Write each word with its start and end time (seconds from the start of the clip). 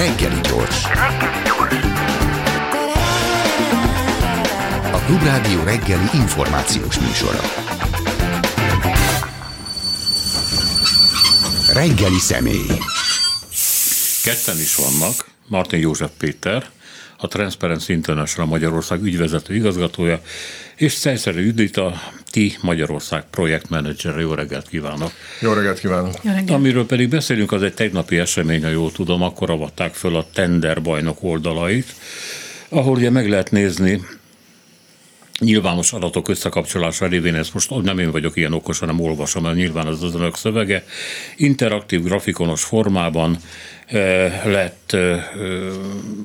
Reggeli 0.00 0.40
gyors. 0.40 0.84
A 4.92 4.98
Klubrádió 5.06 5.62
reggeli 5.64 6.08
információs 6.14 6.98
műsora. 6.98 7.40
Reggeli 11.72 12.18
személy. 12.18 12.66
Ketten 14.22 14.58
is 14.58 14.74
vannak, 14.74 15.26
Martin 15.46 15.78
József 15.78 16.10
Péter, 16.18 16.70
a 17.16 17.28
Transparency 17.28 17.92
International 17.92 18.50
Magyarország 18.50 19.02
ügyvezető 19.02 19.54
igazgatója, 19.54 20.20
és 20.80 20.92
Szejszerű 20.92 21.44
Judit, 21.44 21.76
a 21.76 22.00
ti 22.30 22.56
Magyarország 22.60 23.24
projektmenedzser. 23.30 24.18
Jó 24.18 24.34
reggelt 24.34 24.68
kívánok! 24.68 25.12
Jó 25.40 25.52
reggelt 25.52 25.78
kívánok! 25.78 26.14
Jó 26.22 26.30
reggelt. 26.30 26.50
Amiről 26.50 26.86
pedig 26.86 27.08
beszélünk, 27.08 27.52
az 27.52 27.62
egy 27.62 27.74
tegnapi 27.74 28.18
esemény, 28.18 28.62
ha 28.62 28.68
jól 28.68 28.92
tudom, 28.92 29.22
akkor 29.22 29.50
avatták 29.50 29.94
föl 29.94 30.16
a 30.16 30.26
Tender 30.32 30.82
bajnok 30.82 31.22
oldalait, 31.22 31.94
ahol 32.68 32.96
ugye 32.96 33.10
meg 33.10 33.28
lehet 33.28 33.50
nézni 33.50 34.00
nyilvános 35.38 35.92
adatok 35.92 36.28
összekapcsolása 36.28 37.06
révén, 37.06 37.34
ezt 37.34 37.54
most 37.54 37.82
nem 37.82 37.98
én 37.98 38.10
vagyok 38.10 38.36
ilyen 38.36 38.52
okos, 38.52 38.78
hanem 38.78 39.00
olvasom, 39.00 39.42
mert 39.42 39.56
nyilván 39.56 39.86
ez 39.86 40.02
az 40.02 40.14
önök 40.14 40.36
szövege, 40.36 40.84
interaktív 41.36 42.02
grafikonos 42.02 42.62
formában 42.62 43.38
lett 44.44 44.92
eh, 44.92 45.24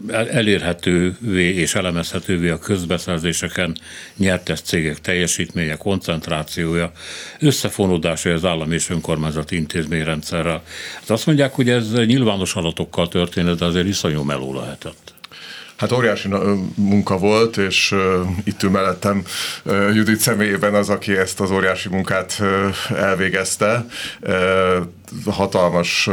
elérhetővé 0.10 1.54
és 1.54 1.76
elemezhetővé 1.76 2.50
a 2.50 2.60
közbeszerzéseken 2.60 3.78
nyertes 4.18 4.62
cégek 4.62 5.02
teljesítménye, 5.02 5.76
koncentrációja, 5.76 6.92
összefonódása 7.40 8.30
az 8.30 8.46
állam 8.46 8.72
és 8.72 8.90
önkormányzati 8.90 9.56
intézményrendszerrel. 9.56 10.64
Hát 11.00 11.09
azt 11.09 11.26
mondják, 11.26 11.54
hogy 11.54 11.70
ez 11.70 11.92
nyilvános 11.92 12.56
adatokkal 12.56 13.08
történt, 13.08 13.58
de 13.58 13.66
azért 13.66 13.88
iszonyú 13.88 14.23
meló 14.23 14.54
lehetett. 14.54 15.14
Hát 15.76 15.92
óriási 15.92 16.30
munka 16.76 17.17
volt, 17.17 17.58
és 17.58 17.92
uh, 17.92 18.00
itt 18.44 18.64
ül 18.64 18.70
mellettem 18.70 19.23
Judit 19.94 20.20
személyében 20.20 20.73
az, 20.73 20.89
aki 20.89 21.17
ezt 21.17 21.39
az 21.39 21.52
óriási 21.52 21.89
munkát 21.89 22.38
uh, 22.39 23.00
elvégezte. 23.00 23.86
Hatalmas 25.25 26.09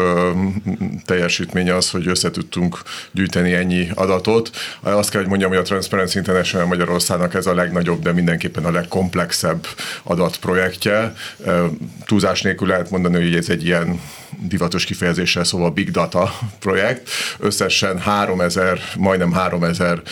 teljesítmény 1.05 1.71
az, 1.71 1.91
hogy 1.91 2.07
összetudtunk 2.07 2.83
gyűjteni 3.11 3.53
ennyi 3.53 3.89
adatot. 3.95 4.51
Azt 4.81 5.11
kell, 5.11 5.21
hogy 5.21 5.29
mondjam, 5.29 5.51
hogy 5.51 5.59
a 5.59 5.62
Transparency 5.62 6.19
International 6.19 6.67
Magyarországnak 6.67 7.35
ez 7.35 7.47
a 7.47 7.55
legnagyobb, 7.55 8.03
de 8.03 8.13
mindenképpen 8.13 8.65
a 8.65 8.70
legkomplexebb 8.70 9.67
adatprojektje. 10.03 11.15
Túlzás 12.05 12.43
nélkül 12.43 12.69
lehet 12.69 12.91
mondani, 12.91 13.23
hogy 13.23 13.35
ez 13.35 13.48
egy 13.48 13.65
ilyen 13.65 14.01
divatos 14.41 14.85
kifejezéssel 14.85 15.45
szóval 15.45 15.70
Big 15.70 15.91
Data 15.91 16.39
projekt. 16.59 17.09
Összesen 17.39 17.98
3000, 17.98 18.81
majdnem 18.97 19.33
3000 19.33 20.03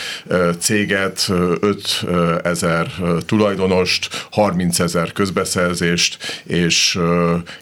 céget, 0.59 1.29
5000 1.61 2.91
tulajdonost, 3.27 4.27
30 4.31 4.79
ezer 4.79 5.13
közbeszerzést 5.13 6.43
és 6.45 6.99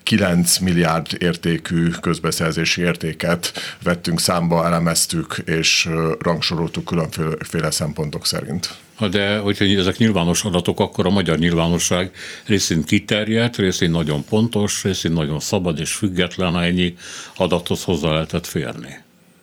9 0.02 0.58
milliárd 0.58 1.07
értékű 1.12 1.88
közbeszerzési 1.88 2.80
értéket 2.80 3.52
vettünk 3.82 4.20
számba, 4.20 4.66
elemeztük 4.66 5.36
és 5.44 5.88
rangsoroltuk 6.18 6.84
különféle 6.84 7.70
szempontok 7.70 8.26
szerint. 8.26 8.76
De 9.10 9.38
hogyha 9.38 9.64
ezek 9.64 9.96
nyilvános 9.96 10.44
adatok, 10.44 10.80
akkor 10.80 11.06
a 11.06 11.10
magyar 11.10 11.38
nyilvánosság 11.38 12.10
részén 12.46 12.84
kiterjedt, 12.84 13.56
részén 13.56 13.90
nagyon 13.90 14.24
pontos, 14.24 14.82
részén 14.82 15.12
nagyon 15.12 15.40
szabad 15.40 15.80
és 15.80 15.92
független, 15.92 16.52
ha 16.52 16.64
ennyi 16.64 16.94
adathoz 17.36 17.84
hozzá 17.84 18.12
lehetett 18.12 18.46
férni. 18.46 19.00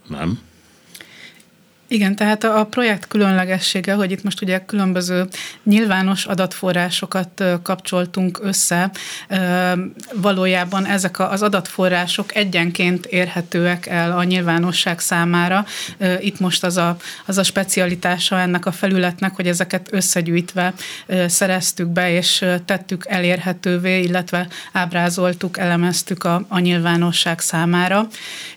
Nem? 0.07 0.39
Igen, 1.95 2.15
tehát 2.15 2.43
a 2.43 2.67
projekt 2.69 3.07
különlegessége, 3.07 3.93
hogy 3.93 4.11
itt 4.11 4.23
most 4.23 4.41
ugye 4.41 4.65
különböző 4.65 5.27
nyilvános 5.63 6.25
adatforrásokat 6.25 7.43
kapcsoltunk 7.63 8.39
össze, 8.43 8.91
valójában 10.13 10.85
ezek 10.85 11.19
az 11.19 11.41
adatforrások 11.41 12.35
egyenként 12.35 13.05
érhetőek 13.05 13.85
el 13.85 14.17
a 14.17 14.23
nyilvánosság 14.23 14.99
számára. 14.99 15.65
Itt 16.19 16.39
most 16.39 16.63
az 16.63 16.77
a, 16.77 16.97
az 17.25 17.37
a 17.37 17.43
specialitása 17.43 18.39
ennek 18.39 18.65
a 18.65 18.71
felületnek, 18.71 19.35
hogy 19.35 19.47
ezeket 19.47 19.87
összegyűjtve 19.91 20.73
szereztük 21.27 21.87
be, 21.87 22.11
és 22.11 22.45
tettük 22.65 23.05
elérhetővé, 23.07 24.01
illetve 24.01 24.47
ábrázoltuk, 24.71 25.57
elemeztük 25.57 26.23
a, 26.23 26.45
a 26.47 26.59
nyilvánosság 26.59 27.39
számára. 27.39 28.07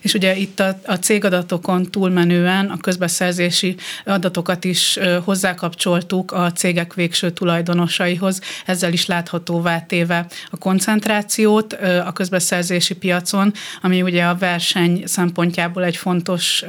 És 0.01 0.13
ugye 0.13 0.35
itt 0.35 0.59
a, 0.59 0.79
a 0.85 0.95
cégadatokon 0.95 1.91
túlmenően 1.91 2.65
a 2.65 2.77
közbeszél 2.77 3.27
közbeszerzési 3.29 3.75
adatokat 4.05 4.63
is 4.63 4.99
hozzákapcsoltuk 5.23 6.31
a 6.31 6.51
cégek 6.51 6.93
végső 6.93 7.29
tulajdonosaihoz, 7.31 8.41
ezzel 8.65 8.93
is 8.93 9.05
láthatóvá 9.05 9.79
téve 9.79 10.25
a 10.51 10.57
koncentrációt 10.57 11.73
a 12.05 12.11
közbeszerzési 12.11 12.95
piacon, 12.95 13.53
ami 13.81 14.01
ugye 14.01 14.23
a 14.23 14.35
verseny 14.35 15.03
szempontjából 15.05 15.83
egy 15.83 15.95
fontos 15.95 16.63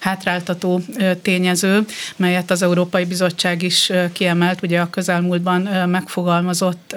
hátráltató 0.00 0.80
tényező, 1.22 1.84
melyet 2.16 2.50
az 2.50 2.62
Európai 2.62 3.04
Bizottság 3.04 3.62
is 3.62 3.92
kiemelt, 4.12 4.62
ugye 4.62 4.80
a 4.80 4.90
közelmúltban 4.90 5.60
megfogalmazott 5.88 6.96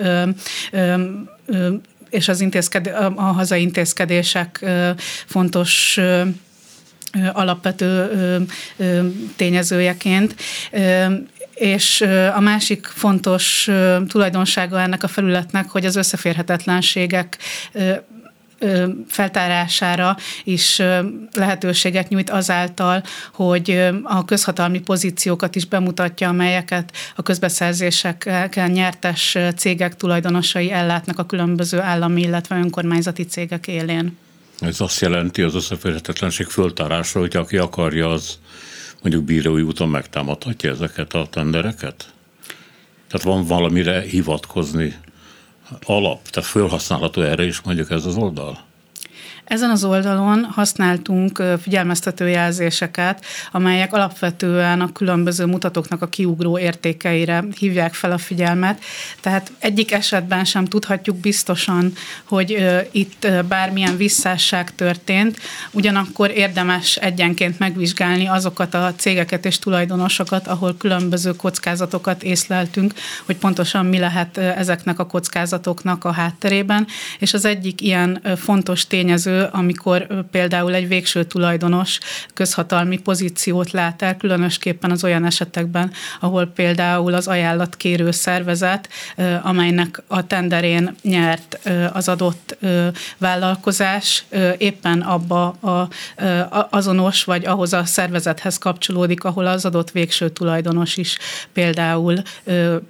és 2.10 2.28
az 2.28 2.42
intézked, 2.42 2.88
a 3.16 3.22
hazai 3.22 3.62
intézkedések 3.62 4.66
fontos 5.26 6.00
alapvető 7.34 8.10
tényezőjeként. 9.36 10.36
És 11.54 12.02
a 12.36 12.40
másik 12.40 12.86
fontos 12.86 13.70
tulajdonsága 14.08 14.82
ennek 14.82 15.04
a 15.04 15.08
felületnek, 15.08 15.70
hogy 15.70 15.86
az 15.86 15.96
összeférhetetlenségek 15.96 17.38
feltárására 19.08 20.18
is 20.44 20.82
lehetőséget 21.34 22.10
nyújt 22.10 22.30
azáltal, 22.30 23.04
hogy 23.34 23.90
a 24.04 24.26
közhatalmi 24.26 24.80
pozíciókat 24.80 25.56
is 25.56 25.66
bemutatja, 25.66 26.30
amelyeket 26.30 26.92
a 27.16 27.22
közbeszerzésekkel 27.22 28.68
nyertes 28.68 29.38
cégek 29.56 29.96
tulajdonosai 29.96 30.72
ellátnak 30.72 31.20
a 31.20 31.26
különböző 31.26 31.80
állami, 31.80 32.22
illetve 32.22 32.56
önkormányzati 32.56 33.26
cégek 33.26 33.68
élén. 33.68 34.18
Ez 34.60 34.82
azt 34.82 35.02
jelenti 35.02 35.42
az 35.42 35.56
összeférhetetlenség 35.56 36.46
föltárása, 36.46 37.20
hogy 37.20 37.36
aki 37.36 37.58
akarja, 37.58 38.10
az 38.10 38.40
mondjuk 39.02 39.24
bírói 39.24 39.62
úton 39.62 39.90
megtámadhatja 39.90 40.72
ezeket 40.72 41.14
a 41.14 41.28
tendereket? 41.30 42.14
Tehát 43.08 43.26
van 43.26 43.46
valamire 43.46 44.02
hivatkozni 44.02 44.96
alap, 45.84 46.30
tehát 46.30 46.50
felhasználható 46.50 47.22
erre 47.22 47.46
is 47.46 47.62
mondjuk 47.62 47.92
ez 47.92 48.06
az 48.06 48.16
oldal? 48.16 48.68
Ezen 49.50 49.70
az 49.70 49.84
oldalon 49.84 50.44
használtunk 50.44 51.44
figyelmeztető 51.62 52.28
jelzéseket, 52.28 53.26
amelyek 53.52 53.94
alapvetően 53.94 54.82
a 54.82 54.92
különböző 54.92 55.46
mutatóknak 55.46 56.02
a 56.02 56.08
kiugró 56.08 56.60
értékeire 56.60 57.44
hívják 57.58 57.94
fel 57.94 58.12
a 58.12 58.18
figyelmet. 58.18 58.84
Tehát 59.22 59.52
egyik 59.60 59.92
esetben 59.92 60.46
sem 60.46 60.66
tudhatjuk 60.66 61.18
biztosan, 61.18 61.94
hogy 62.24 62.66
itt 62.92 63.28
bármilyen 63.48 63.98
visszásság 63.98 64.76
történt, 64.76 65.40
ugyanakkor 65.72 66.32
érdemes 66.32 66.96
egyenként 66.96 67.60
megvizsgálni 67.60 68.28
azokat 68.28 68.74
a 68.74 68.94
cégeket 68.98 69.46
és 69.46 69.60
tulajdonosokat, 69.60 70.48
ahol 70.48 70.76
különböző 70.78 71.36
kockázatokat 71.36 72.24
észleltünk, 72.24 72.94
hogy 73.26 73.38
pontosan 73.38 73.86
mi 73.86 74.00
lehet 74.00 74.38
ezeknek 74.38 75.00
a 75.00 75.06
kockázatoknak 75.06 76.06
a 76.06 76.12
hátterében, 76.12 76.88
és 77.20 77.34
az 77.34 77.46
egyik 77.46 77.82
ilyen 77.82 78.22
fontos 78.38 78.88
tényező 78.88 79.39
amikor 79.52 80.08
például 80.32 80.74
egy 80.74 80.88
végső 80.88 81.24
tulajdonos 81.24 82.00
közhatalmi 82.34 82.98
pozíciót 82.98 83.72
lát 83.72 84.02
el, 84.02 84.18
különösképpen 84.18 84.92
az 84.92 85.04
olyan 85.04 85.26
esetekben, 85.26 85.92
ahol 86.20 86.46
például 86.46 87.14
az 87.14 87.28
ajánlatkérő 87.28 88.12
szervezet, 88.12 88.90
amelynek 89.42 90.02
a 90.08 90.28
tenderén 90.28 90.96
nyert 91.02 91.60
az 91.94 92.08
adott 92.08 92.58
vállalkozás, 93.18 94.26
éppen 94.58 95.02
abba 95.02 95.48
a, 95.48 95.90
azonos, 96.70 97.24
vagy 97.24 97.46
ahhoz 97.46 97.74
a 97.74 97.86
szervezethez 97.86 98.58
kapcsolódik, 98.58 99.24
ahol 99.24 99.46
az 99.46 99.66
adott 99.66 99.92
végső 99.92 100.30
tulajdonos 100.30 100.98
is 100.98 101.18
például 101.54 102.16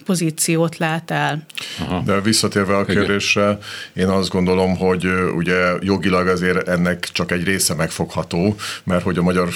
pozíciót 0.05 0.77
lát 0.77 1.11
el. 1.11 1.45
Aha. 1.79 2.01
De 2.05 2.21
visszatérve 2.21 2.77
a 2.77 2.85
kérdésre, 2.85 3.57
én 3.93 4.07
azt 4.07 4.29
gondolom, 4.29 4.77
hogy 4.77 5.07
ugye 5.35 5.73
jogilag 5.79 6.27
ez 6.27 6.38
azért 6.41 6.67
ennek 6.67 7.09
csak 7.11 7.31
egy 7.31 7.43
része 7.43 7.73
megfogható, 7.73 8.55
mert 8.83 9.03
hogy 9.03 9.17
a 9.17 9.21
magyar 9.21 9.49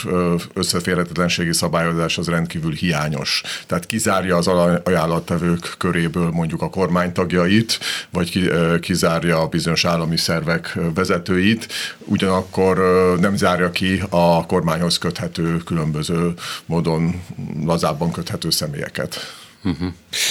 összeférhetetlenségi 0.53 1.53
szabályozás 1.53 2.17
az 2.17 2.27
rendkívül 2.27 2.71
hiányos. 2.71 3.41
Tehát 3.67 3.85
kizárja 3.85 4.37
az 4.37 4.47
ajánlattevők 4.83 5.75
köréből 5.77 6.29
mondjuk 6.29 6.61
a 6.61 6.69
kormánytagjait, 6.69 7.79
vagy 8.09 8.51
kizárja 8.79 9.39
a 9.39 9.47
bizonyos 9.47 9.85
állami 9.85 10.17
szervek 10.17 10.77
vezetőit, 10.93 11.67
ugyanakkor 11.97 12.77
nem 13.19 13.35
zárja 13.35 13.71
ki 13.71 14.03
a 14.09 14.45
kormányhoz 14.45 14.97
köthető, 14.97 15.57
különböző 15.57 16.33
módon 16.65 17.21
lazábban 17.65 18.11
köthető 18.11 18.49
személyeket. 18.49 19.19
Uh-huh. 19.63 19.87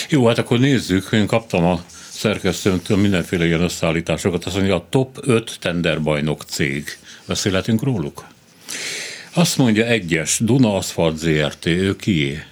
Jó, 0.08 0.26
hát 0.26 0.38
akkor 0.38 0.58
nézzük, 0.58 1.08
én 1.12 1.26
kaptam 1.26 1.64
a 1.64 1.81
szerkesztőnktől 2.23 2.97
mindenféle 2.97 3.47
ilyen 3.47 3.61
összeállításokat, 3.61 4.45
azt 4.45 4.55
mondja, 4.55 4.75
a 4.75 4.87
top 4.89 5.19
5 5.21 5.57
tenderbajnok 5.61 6.43
cég. 6.43 6.99
Beszélhetünk 7.27 7.83
róluk? 7.83 8.25
Azt 9.33 9.59
mondja 9.59 9.85
egyes, 9.85 10.39
Duna 10.39 10.77
Asfalt 10.77 11.17
ZRT, 11.17 11.67
ő 11.67 11.97
kié? 11.97 12.43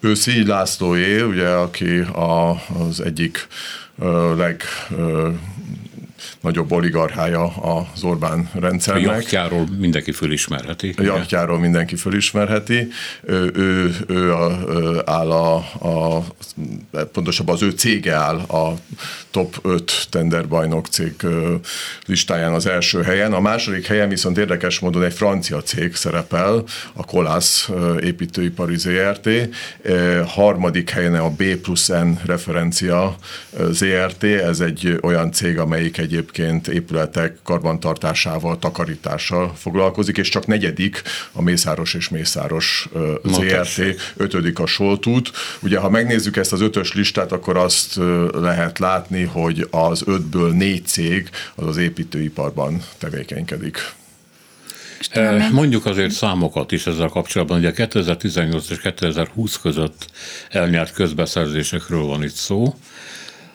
Ő 0.00 0.14
Szígy 0.14 0.46
Lászlóé, 0.46 1.20
ugye, 1.20 1.48
aki 1.48 1.98
a, 1.98 2.50
az 2.50 3.00
egyik 3.00 3.46
leg 4.36 4.62
nagyobb 6.40 6.72
oligarchája 6.72 7.46
az 7.46 8.02
Orbán 8.02 8.50
rendszernek. 8.52 9.08
A 9.08 9.12
jachtjáról 9.12 9.66
mindenki 9.78 10.12
fölismerheti. 10.12 10.94
A 10.96 11.02
jachtjáról 11.02 11.58
mindenki 11.58 11.96
fölismerheti. 11.96 12.88
Ő, 13.22 13.50
ő, 13.54 13.94
ő 14.06 14.32
a, 14.34 14.58
áll 15.06 15.30
a, 15.30 15.54
a, 15.56 16.24
pontosabban 17.12 17.54
az 17.54 17.62
ő 17.62 17.70
cége 17.70 18.14
áll 18.14 18.38
a 18.38 18.78
top 19.30 19.58
5 19.62 20.06
tenderbajnok 20.10 20.86
cég 20.86 21.14
listáján 22.06 22.52
az 22.52 22.66
első 22.66 23.02
helyen. 23.02 23.32
A 23.32 23.40
második 23.40 23.86
helyen 23.86 24.08
viszont 24.08 24.38
érdekes 24.38 24.78
módon 24.78 25.02
egy 25.02 25.12
francia 25.12 25.62
cég 25.62 25.94
szerepel, 25.94 26.64
a 26.92 27.04
Colas 27.04 27.70
építőipari 28.00 28.76
ZRT. 28.76 29.28
Harmadik 30.26 30.90
helyen 30.90 31.14
a 31.14 31.30
B 31.30 31.42
plusz 31.42 31.88
N 31.88 32.08
referencia 32.24 33.16
ZRT, 33.70 34.24
ez 34.24 34.60
egy 34.60 34.98
olyan 35.02 35.32
cég, 35.32 35.58
amelyik 35.58 35.98
egyébként 35.98 36.09
egyébként 36.10 36.68
épületek 36.68 37.38
karbantartásával, 37.42 38.58
takarítással 38.58 39.54
foglalkozik, 39.56 40.16
és 40.16 40.28
csak 40.28 40.46
negyedik 40.46 41.02
a 41.32 41.42
Mészáros 41.42 41.94
és 41.94 42.08
Mészáros 42.08 42.88
ZRT, 43.24 43.80
ötödik 44.16 44.58
a 44.58 44.66
Soltút. 44.66 45.30
Ugye, 45.60 45.78
ha 45.78 45.90
megnézzük 45.90 46.36
ezt 46.36 46.52
az 46.52 46.60
ötös 46.60 46.94
listát, 46.94 47.32
akkor 47.32 47.56
azt 47.56 47.98
lehet 48.32 48.78
látni, 48.78 49.22
hogy 49.22 49.66
az 49.70 50.02
ötből 50.06 50.52
négy 50.52 50.86
cég 50.86 51.30
az 51.54 51.66
az 51.66 51.76
építőiparban 51.76 52.82
tevékenykedik. 52.98 53.78
Mondjuk 55.52 55.86
azért 55.86 56.10
számokat 56.10 56.72
is 56.72 56.86
ezzel 56.86 57.08
kapcsolatban. 57.08 57.58
Ugye 57.58 57.72
2018 57.72 58.70
és 58.70 58.78
2020 58.78 59.58
között 59.58 60.06
elnyert 60.48 60.92
közbeszerzésekről 60.92 62.02
van 62.02 62.22
itt 62.22 62.34
szó. 62.34 62.74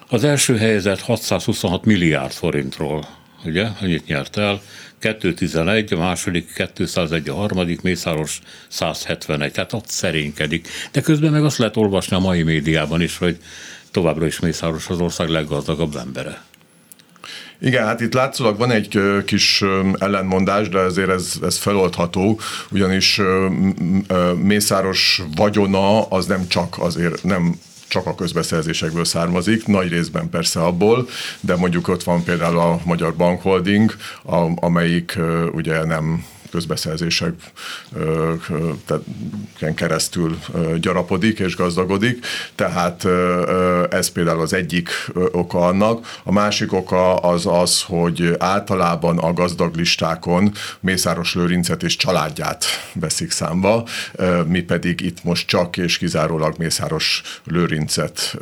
Az 0.09 0.23
első 0.23 0.57
helyzet 0.57 1.01
626 1.01 1.85
milliárd 1.85 2.31
forintról, 2.31 3.07
ugye, 3.45 3.67
annyit 3.81 4.05
nyert 4.05 4.37
el, 4.37 4.61
211, 4.99 5.93
a 5.93 5.97
második 5.97 6.69
201, 6.75 7.29
a 7.29 7.33
harmadik 7.33 7.81
Mészáros 7.81 8.39
171, 8.67 9.51
tehát 9.51 9.73
ott 9.73 9.87
szerénykedik. 9.87 10.67
De 10.91 11.01
közben 11.01 11.31
meg 11.31 11.43
azt 11.43 11.57
lehet 11.57 11.77
olvasni 11.77 12.15
a 12.15 12.19
mai 12.19 12.43
médiában 12.43 13.01
is, 13.01 13.17
hogy 13.17 13.37
továbbra 13.91 14.25
is 14.25 14.39
Mészáros 14.39 14.87
az 14.87 14.99
ország 14.99 15.29
leggazdagabb 15.29 15.95
embere. 15.95 16.41
Igen, 17.59 17.85
hát 17.85 18.01
itt 18.01 18.13
látszólag 18.13 18.57
van 18.57 18.71
egy 18.71 18.99
kis 19.25 19.63
ellenmondás, 19.97 20.69
de 20.69 20.79
ezért 20.79 21.09
ez, 21.09 21.33
ez 21.41 21.57
feloldható, 21.57 22.39
ugyanis 22.71 23.21
Mészáros 24.35 25.21
vagyona 25.35 26.07
az 26.07 26.25
nem 26.25 26.47
csak 26.47 26.75
azért 26.79 27.23
nem 27.23 27.59
csak 27.87 28.05
a 28.05 28.15
közbeszerzésekből 28.15 29.05
származik, 29.05 29.67
nagy 29.67 29.89
részben 29.89 30.29
persze 30.29 30.59
abból, 30.61 31.07
de 31.39 31.55
mondjuk 31.55 31.87
ott 31.87 32.03
van 32.03 32.23
például 32.23 32.59
a 32.59 32.79
Magyar 32.83 33.15
Bankholding, 33.15 33.95
amelyik 34.55 35.19
ugye 35.51 35.85
nem 35.85 36.25
közbeszerzéseken 36.51 37.35
keresztül 39.75 40.39
gyarapodik 40.79 41.39
és 41.39 41.55
gazdagodik, 41.55 42.25
tehát 42.55 43.05
ez 43.89 44.09
például 44.09 44.41
az 44.41 44.53
egyik 44.53 44.89
oka 45.31 45.59
annak. 45.59 46.19
A 46.23 46.31
másik 46.31 46.73
oka 46.73 47.15
az 47.15 47.45
az, 47.45 47.81
hogy 47.81 48.35
általában 48.39 49.17
a 49.17 49.33
gazdag 49.33 49.75
listákon 49.75 50.51
Mészáros 50.79 51.35
Lőrincet 51.35 51.83
és 51.83 51.95
családját 51.95 52.65
veszik 52.93 53.31
számba, 53.31 53.87
mi 54.47 54.61
pedig 54.61 55.01
itt 55.01 55.23
most 55.23 55.47
csak 55.47 55.77
és 55.77 55.97
kizárólag 55.97 56.55
Mészáros 56.57 57.21
Lőrincet, 57.43 58.35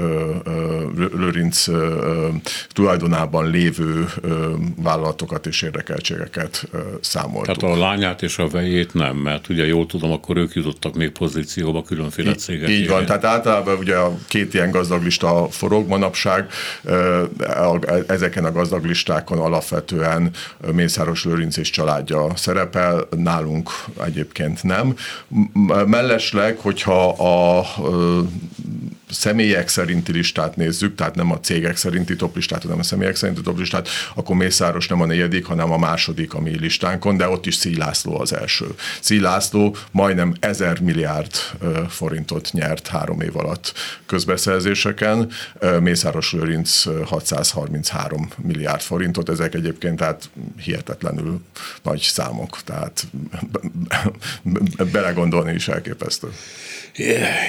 Lőrinc 0.95 1.65
tulajdonában 2.67 3.49
lévő 3.49 4.09
vállalatokat 4.75 5.45
és 5.45 5.61
érdekeltségeket 5.61 6.67
számoltuk. 7.01 7.57
Tehát 7.57 7.75
a 7.75 7.79
lányát 7.93 8.21
és 8.21 8.37
a 8.37 8.47
vejét 8.47 8.93
nem, 8.93 9.15
mert 9.15 9.49
ugye 9.49 9.65
jól 9.65 9.85
tudom, 9.85 10.11
akkor 10.11 10.37
ők 10.37 10.53
jutottak 10.53 10.95
még 10.95 11.09
pozícióba 11.09 11.83
különféle 11.83 12.35
cégek. 12.35 12.69
Így 12.69 12.87
van, 12.87 13.05
tehát 13.05 13.23
általában 13.25 13.77
ugye 13.77 13.95
a 13.95 14.17
két 14.27 14.53
ilyen 14.53 14.71
gazdaglista 14.71 15.47
forog 15.49 15.87
manapság, 15.87 16.47
ezeken 18.07 18.45
a 18.45 18.51
gazdaglistákon 18.51 19.37
alapvetően 19.37 20.31
Mészáros 20.71 21.25
Lőrinc 21.25 21.57
és 21.57 21.69
családja 21.69 22.27
szerepel, 22.35 23.07
nálunk 23.17 23.69
egyébként 24.05 24.63
nem. 24.63 24.95
Mellesleg, 25.85 26.57
hogyha 26.57 27.09
a 27.09 27.65
személyek 29.09 29.67
szerinti 29.67 30.11
listát 30.11 30.55
nézzük, 30.55 30.95
tehát 30.95 31.15
nem 31.15 31.31
a 31.31 31.39
cégek 31.39 31.77
szerinti 31.77 32.15
toplistát, 32.15 32.61
hanem 32.61 32.79
a 32.79 32.83
személyek 32.83 33.15
szerinti 33.15 33.41
toplistát, 33.41 33.87
akkor 34.15 34.35
Mészáros 34.35 34.87
nem 34.87 35.01
a 35.01 35.05
negyedik, 35.05 35.45
hanem 35.45 35.71
a 35.71 35.77
második 35.77 36.33
a 36.33 36.39
mi 36.39 36.59
listánkon, 36.59 37.17
de 37.17 37.27
ott 37.27 37.45
is 37.45 37.55
Szíj 37.55 37.75
László 37.75 38.19
az 38.19 38.33
első. 38.33 38.65
Szíj 38.99 39.19
László 39.19 39.75
majdnem 39.91 40.33
ezer 40.39 40.79
milliárd 40.79 41.31
forintot 41.89 42.49
nyert 42.51 42.87
három 42.87 43.21
év 43.21 43.37
alatt 43.37 43.73
közbeszerzéseken, 44.05 45.31
Mészáros 45.79 46.31
Lőrinc 46.31 46.83
633 47.05 48.27
milliárd 48.37 48.81
forintot, 48.81 49.29
ezek 49.29 49.53
egyébként 49.53 49.97
tehát 49.97 50.29
hihetetlenül 50.57 51.41
nagy 51.83 51.99
számok, 52.01 52.57
tehát 52.63 53.07
belegondolni 54.91 55.53
is 55.53 55.67
elképesztő. 55.67 56.27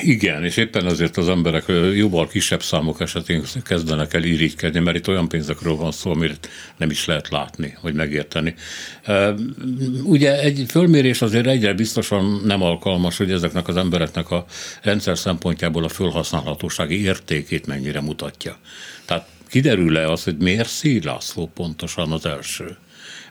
Igen, 0.03 0.45
és 0.45 0.57
éppen 0.57 0.87
azért 0.87 1.17
az 1.17 1.29
emberek 1.55 1.97
jóval 1.97 2.29
kisebb 2.29 2.63
számok 2.63 3.01
esetén 3.01 3.43
kezdenek 3.63 4.15
el 4.15 4.23
irigykedni, 4.23 4.81
mert 4.81 4.97
itt 4.97 5.09
olyan 5.09 5.29
pénzekről 5.29 5.77
van 5.77 5.93
szó, 5.93 6.11
amit 6.11 6.49
nem 6.77 6.91
is 6.91 7.05
lehet 7.05 7.29
látni, 7.29 7.77
vagy 7.81 7.95
megérteni. 7.95 8.55
Ugye 10.03 10.41
egy 10.41 10.65
fölmérés 10.69 11.23
azért 11.23 11.47
egyre 11.47 11.75
biztosan 11.75 12.41
nem 12.45 12.63
alkalmas, 12.63 13.17
hogy 13.17 13.31
ezeknek 13.31 13.69
az 13.69 13.77
embereknek 13.77 14.31
a 14.31 14.45
rendszer 14.83 15.19
szempontjából 15.19 15.85
a 15.85 15.89
fölhasználhatósági 15.89 17.03
értékét 17.03 17.67
mennyire 17.67 18.01
mutatja. 18.01 18.59
Tehát 19.05 19.29
kiderül-e 19.49 20.11
az, 20.11 20.25
hogy 20.25 20.37
miért 20.37 20.69
Szíj 20.69 21.01
László 21.05 21.51
pontosan 21.55 22.13
az 22.13 22.27
első? 22.27 22.77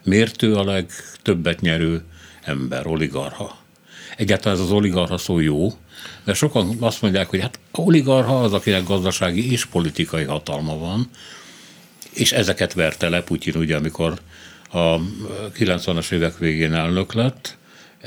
Miért 0.04 0.42
ő 0.42 0.56
a 0.56 0.64
legtöbbet 0.64 1.60
nyerő 1.60 2.02
ember, 2.42 2.86
oligarha? 2.86 3.63
Egyáltalán 4.16 4.58
ez 4.58 4.64
az 4.64 4.70
oligarha 4.70 5.18
szó 5.18 5.38
jó, 5.38 5.72
de 6.24 6.34
sokan 6.34 6.76
azt 6.80 7.02
mondják, 7.02 7.28
hogy 7.28 7.40
hát 7.40 7.58
oligarha 7.72 8.40
az, 8.40 8.52
akinek 8.52 8.84
gazdasági 8.84 9.52
és 9.52 9.64
politikai 9.64 10.24
hatalma 10.24 10.78
van, 10.78 11.08
és 12.12 12.32
ezeket 12.32 12.72
verte 12.72 13.08
le 13.08 13.22
Putyin, 13.22 13.56
ugye, 13.56 13.76
amikor 13.76 14.20
a 14.70 14.98
90-as 15.58 16.12
évek 16.12 16.38
végén 16.38 16.74
elnök 16.74 17.12
lett, 17.12 17.56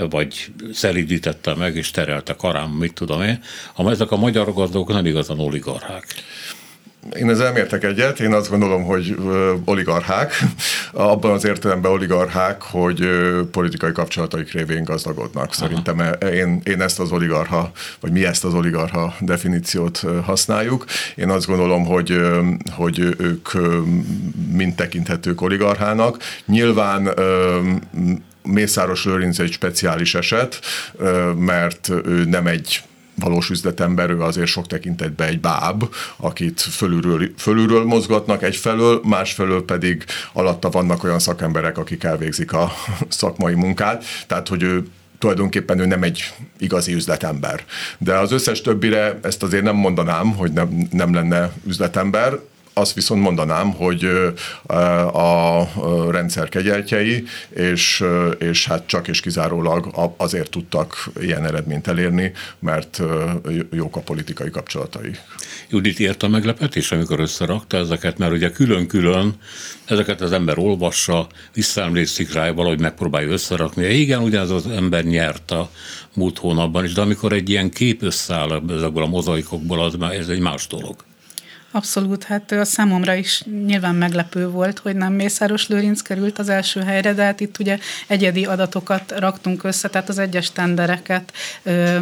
vagy 0.09 0.51
szelidítette 0.73 1.55
meg, 1.55 1.75
és 1.75 1.91
terelte 1.91 2.35
karám, 2.35 2.69
mit 2.69 2.93
tudom 2.93 3.21
én, 3.21 3.43
ha 3.73 3.89
ezek 3.89 4.11
a 4.11 4.17
magyar 4.17 4.53
gazdagok 4.53 4.87
nem 4.87 5.05
igazán 5.05 5.39
oligarchák. 5.39 6.05
Én 7.15 7.29
ezzel 7.29 7.57
értek 7.57 7.83
egyet, 7.83 8.19
én 8.19 8.33
azt 8.33 8.49
gondolom, 8.49 8.83
hogy 8.83 9.17
oligarchák, 9.65 10.43
abban 10.91 11.31
az 11.31 11.45
értelemben 11.45 11.91
oligarchák, 11.91 12.61
hogy 12.61 13.09
politikai 13.51 13.91
kapcsolataik 13.91 14.51
révén 14.51 14.83
gazdagodnak. 14.83 15.53
Szerintem 15.53 16.01
én, 16.33 16.61
én 16.63 16.81
ezt 16.81 16.99
az 16.99 17.11
oligarha, 17.11 17.71
vagy 17.99 18.11
mi 18.11 18.25
ezt 18.25 18.45
az 18.45 18.53
oligarha 18.53 19.15
definíciót 19.19 20.03
használjuk. 20.23 20.85
Én 21.15 21.29
azt 21.29 21.47
gondolom, 21.47 21.85
hogy, 21.85 22.21
hogy 22.71 22.99
ők 23.17 23.49
mind 24.51 24.75
tekinthetők 24.75 25.41
oligarchának. 25.41 26.17
Nyilván 26.45 27.09
Mészáros 28.43 29.05
Lőrinc 29.05 29.39
egy 29.39 29.51
speciális 29.51 30.15
eset, 30.15 30.59
mert 31.37 31.89
ő 32.05 32.25
nem 32.25 32.47
egy 32.47 32.83
valós 33.19 33.49
üzletember, 33.49 34.09
ő 34.09 34.21
azért 34.21 34.47
sok 34.47 34.67
tekintetben 34.67 35.27
egy 35.27 35.39
báb, 35.39 35.83
akit 36.17 36.61
fölülről, 36.61 37.29
fölülről 37.37 37.83
mozgatnak 37.83 38.43
egyfelől, 38.43 39.01
másfelől 39.03 39.65
pedig 39.65 40.03
alatta 40.33 40.69
vannak 40.69 41.03
olyan 41.03 41.19
szakemberek, 41.19 41.77
akik 41.77 42.03
elvégzik 42.03 42.53
a 42.53 42.71
szakmai 43.07 43.53
munkát, 43.53 44.03
tehát 44.27 44.47
hogy 44.47 44.63
ő 44.63 44.87
tulajdonképpen 45.19 45.79
ő 45.79 45.85
nem 45.85 46.03
egy 46.03 46.33
igazi 46.57 46.93
üzletember. 46.93 47.65
De 47.97 48.17
az 48.17 48.31
összes 48.31 48.61
többire 48.61 49.19
ezt 49.21 49.43
azért 49.43 49.63
nem 49.63 49.75
mondanám, 49.75 50.35
hogy 50.35 50.51
nem, 50.51 50.87
nem 50.91 51.13
lenne 51.13 51.51
üzletember, 51.67 52.39
azt 52.77 52.93
viszont 52.93 53.21
mondanám, 53.21 53.71
hogy 53.71 54.09
a 55.13 55.63
rendszer 56.11 56.49
kegyeltjei, 56.49 57.23
és, 57.49 58.03
és 58.39 58.65
hát 58.67 58.87
csak 58.87 59.07
és 59.07 59.19
kizárólag 59.19 60.13
azért 60.17 60.49
tudtak 60.49 61.09
ilyen 61.21 61.45
eredményt 61.45 61.87
elérni, 61.87 62.31
mert 62.59 63.01
jók 63.71 63.95
a 63.95 63.99
politikai 63.99 64.49
kapcsolatai. 64.49 65.11
Judit 65.69 65.99
ért 65.99 66.23
a 66.23 66.27
meglepetés, 66.27 66.91
amikor 66.91 67.19
összerakta 67.19 67.77
ezeket, 67.77 68.17
mert 68.17 68.31
ugye 68.31 68.51
külön-külön 68.51 69.33
ezeket 69.85 70.21
az 70.21 70.31
ember 70.31 70.57
olvassa, 70.57 71.27
visszaemlékszik 71.53 72.33
rá, 72.33 72.51
valahogy 72.51 72.79
megpróbálja 72.79 73.29
összerakni. 73.29 73.85
Igen, 73.85 74.21
ugyanaz 74.21 74.51
az 74.51 74.67
ember 74.67 75.03
nyert 75.03 75.51
a 75.51 75.69
múlt 76.13 76.37
hónapban 76.37 76.83
is, 76.83 76.93
de 76.93 77.01
amikor 77.01 77.33
egy 77.33 77.49
ilyen 77.49 77.69
kép 77.69 78.03
összeáll 78.03 78.61
ezekből 78.69 79.03
a 79.03 79.07
mozaikokból, 79.07 79.83
az 79.83 79.95
már 79.95 80.13
ez 80.13 80.27
egy 80.27 80.39
más 80.39 80.67
dolog. 80.67 80.95
Abszolút, 81.71 82.23
hát 82.23 82.51
a 82.51 82.65
számomra 82.65 83.13
is 83.13 83.43
nyilván 83.65 83.95
meglepő 83.95 84.49
volt, 84.49 84.79
hogy 84.79 84.95
nem 84.95 85.13
Mészáros 85.13 85.67
Lőrinc 85.67 86.01
került 86.01 86.39
az 86.39 86.49
első 86.49 86.81
helyre, 86.81 87.13
de 87.13 87.23
hát 87.23 87.39
itt 87.39 87.59
ugye 87.59 87.77
egyedi 88.07 88.45
adatokat 88.45 89.13
raktunk 89.17 89.63
össze, 89.63 89.89
tehát 89.89 90.09
az 90.09 90.17
egyes 90.17 90.51
tendereket 90.51 91.33
ö, 91.63 91.97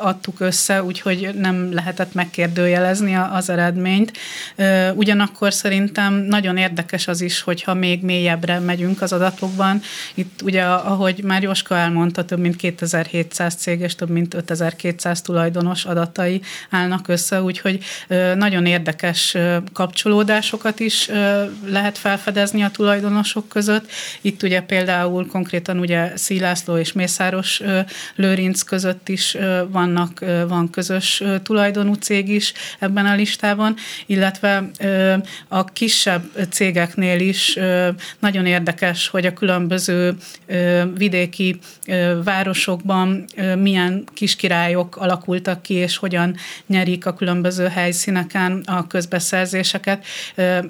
adtuk 0.00 0.40
össze, 0.40 0.82
úgyhogy 0.84 1.30
nem 1.34 1.72
lehetett 1.72 2.14
megkérdőjelezni 2.14 3.14
az 3.14 3.50
eredményt. 3.50 4.12
Ö, 4.56 4.90
ugyanakkor 4.90 5.52
szerintem 5.52 6.14
nagyon 6.14 6.56
érdekes 6.56 7.08
az 7.08 7.20
is, 7.20 7.40
hogyha 7.40 7.74
még 7.74 8.02
mélyebbre 8.02 8.58
megyünk 8.58 9.02
az 9.02 9.12
adatokban. 9.12 9.80
Itt 10.14 10.42
ugye, 10.42 10.62
ahogy 10.64 11.22
már 11.24 11.42
Jóska 11.42 11.76
elmondta, 11.76 12.24
több 12.24 12.38
mint 12.38 12.56
2700 12.56 13.54
cég 13.54 13.80
és 13.80 13.94
több 13.94 14.10
mint 14.10 14.34
5200 14.34 15.22
tulajdonos 15.22 15.84
adatai 15.84 16.40
állnak 16.70 17.08
össze, 17.08 17.42
úgyhogy 17.42 17.84
ö, 18.08 18.34
nagyon 18.34 18.66
érdekes 18.66 18.86
érdekes 18.88 19.36
kapcsolódásokat 19.72 20.80
is 20.80 21.10
lehet 21.66 21.98
felfedezni 21.98 22.62
a 22.62 22.70
tulajdonosok 22.70 23.48
között. 23.48 23.90
Itt 24.20 24.42
ugye 24.42 24.60
például 24.60 25.26
konkrétan 25.26 25.78
ugye 25.78 26.16
Szilászló 26.16 26.76
és 26.76 26.92
Mészáros 26.92 27.62
Lőrinc 28.14 28.62
között 28.62 29.08
is 29.08 29.36
vannak, 29.68 30.24
van 30.48 30.70
közös 30.70 31.22
tulajdonú 31.42 31.94
cég 31.94 32.28
is 32.28 32.52
ebben 32.78 33.06
a 33.06 33.14
listában, 33.14 33.74
illetve 34.06 34.70
a 35.48 35.64
kisebb 35.64 36.22
cégeknél 36.50 37.20
is 37.20 37.58
nagyon 38.18 38.46
érdekes, 38.46 39.08
hogy 39.08 39.26
a 39.26 39.32
különböző 39.32 40.16
vidéki 40.94 41.58
városokban 42.24 43.24
milyen 43.58 44.04
kiskirályok 44.14 44.96
alakultak 44.96 45.62
ki, 45.62 45.74
és 45.74 45.96
hogyan 45.96 46.36
nyerik 46.66 47.06
a 47.06 47.14
különböző 47.14 47.66
helyszíneken 47.66 48.62
a 48.66 48.77
közbeszerzéseket, 48.86 50.04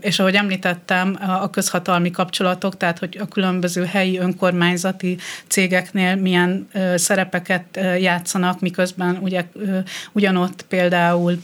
és 0.00 0.18
ahogy 0.18 0.34
említettem, 0.34 1.18
a 1.20 1.50
közhatalmi 1.50 2.10
kapcsolatok, 2.10 2.76
tehát 2.76 2.98
hogy 2.98 3.18
a 3.20 3.28
különböző 3.28 3.84
helyi 3.84 4.18
önkormányzati 4.18 5.18
cégeknél 5.46 6.16
milyen 6.16 6.68
szerepeket 6.94 7.80
játszanak, 7.98 8.60
miközben 8.60 9.18
ugye 9.20 9.44
ugyanott 10.12 10.64
például 10.68 11.38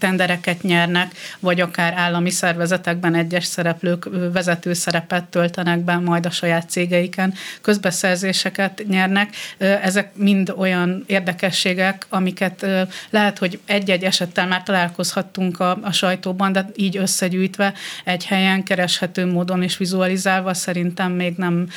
tendereket 0.00 0.62
nyernek, 0.62 1.12
vagy 1.40 1.60
akár 1.60 1.94
állami 1.96 2.30
szervezetekben 2.30 3.14
egyes 3.14 3.44
szereplők 3.44 4.08
vezető 4.32 4.72
szerepet 4.72 5.24
töltenek 5.24 5.78
be 5.78 5.96
majd 5.96 6.26
a 6.26 6.30
saját 6.30 6.70
cégeiken, 6.70 7.34
közbeszerzéseket 7.60 8.82
nyernek. 8.88 9.34
Ezek 9.58 10.10
mind 10.14 10.52
olyan 10.56 11.04
érdekességek, 11.06 12.06
amiket 12.08 12.66
lehet, 13.10 13.38
hogy 13.38 13.58
egy-egy 13.66 14.04
esettel 14.04 14.46
már 14.46 14.62
találkozhattunk 14.62 15.60
a, 15.60 15.78
a 15.82 15.92
sajtóban, 15.92 16.52
de 16.52 16.66
így 16.76 16.96
összegyűjtve 16.96 17.72
egy 18.04 18.26
helyen 18.26 18.62
kereshető 18.62 19.26
módon 19.26 19.62
és 19.62 19.76
vizualizálva 19.76 20.54
szerintem 20.54 21.12
még 21.12 21.36
nem 21.36 21.68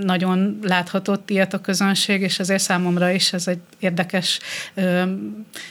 nagyon 0.00 0.58
láthatott 0.62 1.30
ilyet 1.30 1.54
a 1.54 1.60
közönség, 1.60 2.20
és 2.20 2.38
ezért 2.38 2.62
számomra 2.62 3.10
is 3.10 3.32
ez 3.32 3.48
egy 3.48 3.60
érdekes 3.78 4.40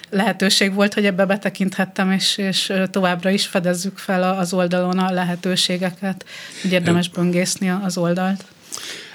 lehetőség 0.10 0.74
volt, 0.74 0.94
hogy 0.94 1.06
ebbe 1.06 1.26
betekinteni 1.26 1.68
tekinthettem, 1.70 2.12
és, 2.12 2.38
és 2.38 2.74
továbbra 2.92 3.30
is 3.30 3.46
fedezzük 3.46 3.98
fel 3.98 4.38
az 4.38 4.54
oldalon 4.54 5.00
a 5.00 5.12
lehetőségeket, 5.12 6.26
hogy 6.62 6.72
érdemes 6.72 7.10
böngészni 7.10 7.70
az 7.70 7.98
oldalt. 7.98 8.46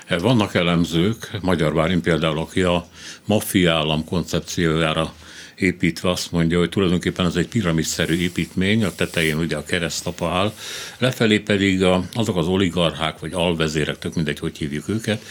Vannak 0.09 0.55
elemzők, 0.55 1.31
Magyar 1.41 1.75
Bárin 1.75 2.03
például, 2.03 2.39
aki 2.39 2.63
a 2.63 2.87
maffia 3.25 3.75
állam 3.75 4.05
koncepciójára 4.05 5.13
építve 5.55 6.11
azt 6.11 6.33
mondja, 6.33 6.59
hogy 6.59 6.69
tulajdonképpen 6.69 7.27
ez 7.27 7.37
egy 7.37 7.49
piramisszerű 7.49 8.17
építmény, 8.17 8.85
a 8.85 8.95
tetején 8.95 9.37
ugye 9.37 9.57
a 9.57 9.65
keresztapa 9.65 10.29
áll, 10.29 10.53
lefelé 10.99 11.39
pedig 11.39 11.83
a, 11.83 12.05
azok 12.13 12.37
az 12.37 12.47
oligarchák 12.47 13.19
vagy 13.19 13.33
alvezérek, 13.33 13.99
tök 13.99 14.15
mindegy, 14.15 14.39
hogy 14.39 14.59
hívjuk 14.59 14.89
őket, 14.89 15.23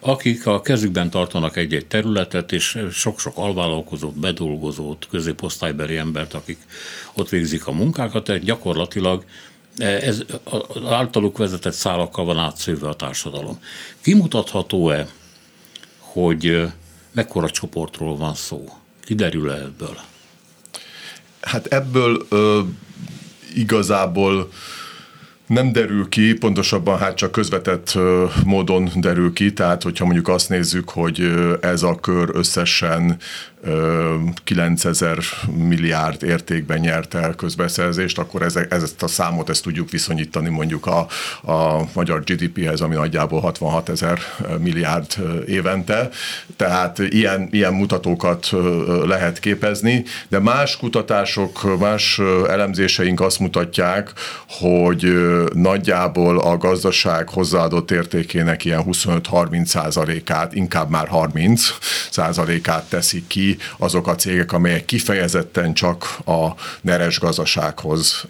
akik 0.00 0.46
a 0.46 0.60
kezükben 0.60 1.10
tartanak 1.10 1.56
egy-egy 1.56 1.86
területet, 1.86 2.52
és 2.52 2.78
sok-sok 2.92 3.36
alvállalkozót, 3.36 4.18
bedolgozót, 4.18 5.06
középosztálybeli 5.10 5.96
embert, 5.96 6.34
akik 6.34 6.58
ott 7.14 7.28
végzik 7.28 7.66
a 7.66 7.72
munkákat, 7.72 8.24
tehát 8.24 8.42
gyakorlatilag 8.42 9.24
ez 9.78 10.22
az 10.44 10.82
általuk 10.88 11.38
vezetett 11.38 11.72
szálakkal 11.72 12.24
van 12.24 12.38
átszőve 12.38 12.88
a 12.88 12.94
társadalom. 12.94 13.58
Kimutatható-e, 14.00 15.08
hogy 15.98 16.66
mekkora 17.12 17.50
csoportról 17.50 18.16
van 18.16 18.34
szó? 18.34 18.79
Kiderül-e 19.10 19.54
ebből? 19.54 19.96
Hát 21.40 21.66
ebből 21.66 22.26
ö, 22.28 22.60
igazából 23.54 24.50
nem 25.46 25.72
derül 25.72 26.08
ki, 26.08 26.34
pontosabban 26.34 26.98
hát 26.98 27.16
csak 27.16 27.32
közvetett 27.32 27.98
módon 28.44 28.90
derül 28.94 29.32
ki, 29.32 29.52
tehát 29.52 29.82
hogyha 29.82 30.04
mondjuk 30.04 30.28
azt 30.28 30.48
nézzük, 30.48 30.88
hogy 30.90 31.32
ez 31.60 31.82
a 31.82 31.94
kör 31.94 32.30
összesen 32.32 33.16
9000 34.44 35.18
milliárd 35.56 36.22
értékben 36.22 36.78
nyert 36.78 37.14
el 37.14 37.34
közbeszerzést, 37.34 38.18
akkor 38.18 38.42
ezek, 38.42 38.72
ezt 38.72 39.02
a 39.02 39.08
számot 39.08 39.48
ezt 39.48 39.62
tudjuk 39.62 39.90
viszonyítani 39.90 40.48
mondjuk 40.48 40.86
a, 40.86 41.06
a 41.52 41.88
magyar 41.94 42.22
GDP-hez, 42.24 42.80
ami 42.80 42.94
nagyjából 42.94 43.40
66 43.40 43.88
ezer 43.88 44.18
milliárd 44.58 45.06
évente. 45.46 46.08
Tehát 46.56 46.98
ilyen, 46.98 47.48
ilyen 47.50 47.72
mutatókat 47.72 48.50
lehet 49.04 49.38
képezni, 49.38 50.04
de 50.28 50.38
más 50.38 50.76
kutatások, 50.76 51.78
más 51.78 52.18
elemzéseink 52.48 53.20
azt 53.20 53.38
mutatják, 53.38 54.12
hogy 54.48 55.14
nagyjából 55.52 56.38
a 56.38 56.56
gazdaság 56.56 57.28
hozzáadott 57.28 57.90
értékének 57.90 58.64
ilyen 58.64 58.84
25-30 58.86 59.64
százalékát, 59.64 60.54
inkább 60.54 60.90
már 60.90 61.08
30 61.08 61.62
százalékát 62.10 62.88
teszik 62.88 63.26
ki 63.26 63.49
azok 63.78 64.06
a 64.06 64.14
cégek, 64.14 64.52
amelyek 64.52 64.84
kifejezetten 64.84 65.74
csak 65.74 66.18
a 66.24 66.48
neres 66.80 67.18
gazdasághoz 67.18 68.24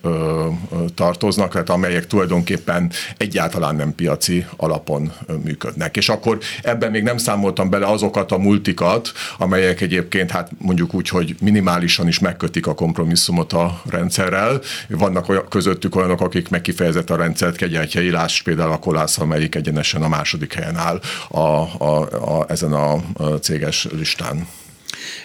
tartoznak, 0.95 1.53
tehát 1.53 1.71
amelyek 1.71 2.07
tulajdonképpen 2.07 2.91
egyáltalán 3.17 3.77
nem 3.77 3.95
piaci 3.95 4.47
alapon 4.57 5.13
működnek. 5.45 5.97
És 5.97 6.09
akkor 6.09 6.39
ebben 6.63 6.91
még 6.91 7.03
nem 7.03 7.17
számoltam 7.17 7.71
bele 7.71 7.87
azokat 7.87 8.33
a 8.33 8.39
multikat, 8.39 9.13
amelyek 9.39 9.81
egyébként 9.81 10.31
hát 10.31 10.51
mondjuk 10.59 10.95
úgy, 10.95 11.09
hogy 11.09 11.35
minimálisan 11.41 12.09
is 12.09 12.19
megkötik 12.19 12.67
a 12.67 12.75
kompromisszumot 12.75 13.53
a 13.53 13.83
rendszerrel. 13.89 14.61
Vannak 14.89 15.29
olyan, 15.29 15.49
közöttük 15.49 15.97
olyanok, 15.97 16.21
akik 16.21 16.49
meg 16.49 16.61
kifejezett 16.61 17.11
a 17.11 17.17
rendszert 17.17 17.57
kegyeltjei, 17.57 18.11
láss 18.11 18.43
például 18.43 18.73
a 18.73 18.79
Kolász, 18.79 19.19
amelyik 19.19 19.55
egyenesen 19.55 20.03
a 20.03 20.09
második 20.09 20.53
helyen 20.53 20.77
áll 20.77 21.01
a, 21.29 21.39
a, 21.39 22.01
a, 22.39 22.45
ezen 22.49 22.73
a 22.73 23.01
céges 23.41 23.89
listán. 23.93 24.47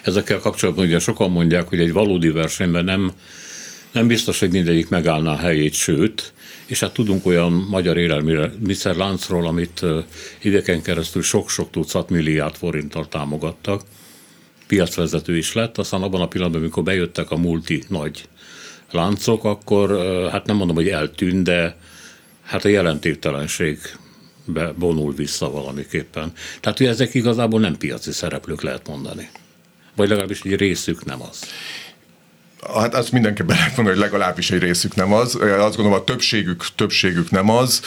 Ezekkel 0.02 0.38
kapcsolatban 0.38 0.84
ugye 0.84 0.98
sokan 0.98 1.30
mondják, 1.30 1.68
hogy 1.68 1.80
egy 1.80 1.92
valódi 1.92 2.28
versenyben 2.28 2.84
nem, 2.84 3.12
nem 3.92 4.06
biztos, 4.06 4.38
hogy 4.38 4.50
mindegyik 4.50 4.88
megállná 4.88 5.32
a 5.32 5.36
helyét, 5.36 5.72
sőt, 5.72 6.32
és 6.66 6.80
hát 6.80 6.92
tudunk 6.92 7.26
olyan 7.26 7.52
magyar 7.52 7.96
élelmiszerláncról, 7.98 9.46
amit 9.46 9.84
éveken 10.42 10.82
keresztül 10.82 11.22
sok-sok 11.22 11.70
tucat 11.70 12.10
milliárd 12.10 12.54
forinttal 12.54 13.08
támogattak, 13.08 13.82
piacvezető 14.66 15.36
is 15.36 15.52
lett, 15.52 15.78
aztán 15.78 16.02
abban 16.02 16.20
a 16.20 16.28
pillanatban, 16.28 16.60
amikor 16.60 16.82
bejöttek 16.82 17.30
a 17.30 17.36
multi 17.36 17.82
nagy 17.88 18.28
láncok, 18.90 19.44
akkor 19.44 19.98
hát 20.30 20.46
nem 20.46 20.56
mondom, 20.56 20.76
hogy 20.76 20.88
eltűnt, 20.88 21.42
de 21.44 21.76
hát 22.42 22.64
a 22.64 22.68
jelentéktelenség 22.68 23.78
vonul 24.74 25.14
vissza 25.14 25.50
valamiképpen. 25.50 26.32
Tehát, 26.60 26.78
hogy 26.78 26.86
ezek 26.86 27.14
igazából 27.14 27.60
nem 27.60 27.76
piaci 27.76 28.12
szereplők 28.12 28.62
lehet 28.62 28.88
mondani. 28.88 29.28
Vagy 29.96 30.08
legalábbis 30.08 30.40
egy 30.40 30.56
részük 30.56 31.04
nem 31.04 31.22
az. 31.22 31.44
Hát 32.74 32.94
azt 32.94 33.12
mindenképpen 33.12 33.56
lehet 33.56 33.76
mondani, 33.76 33.98
hogy 33.98 34.10
legalábbis 34.10 34.50
egy 34.50 34.60
részük 34.60 34.94
nem 34.94 35.12
az. 35.12 35.34
Azt 35.34 35.76
gondolom, 35.76 35.92
a 35.92 36.04
többségük, 36.04 36.64
többségük 36.74 37.30
nem 37.30 37.50
az. 37.50 37.82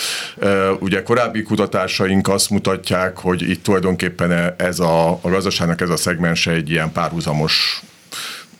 Ugye 0.79 1.03
korábbi 1.03 1.41
kutatásaink 1.41 2.27
azt 2.27 2.49
mutatják, 2.49 3.17
hogy 3.17 3.49
itt 3.49 3.63
tulajdonképpen 3.63 4.53
ez 4.57 4.79
a, 4.79 5.09
a 5.09 5.29
gazdaságnak 5.29 5.81
ez 5.81 5.89
a 5.89 5.97
szegmense 5.97 6.51
egy 6.51 6.69
ilyen 6.69 6.91
párhuzamos 6.91 7.81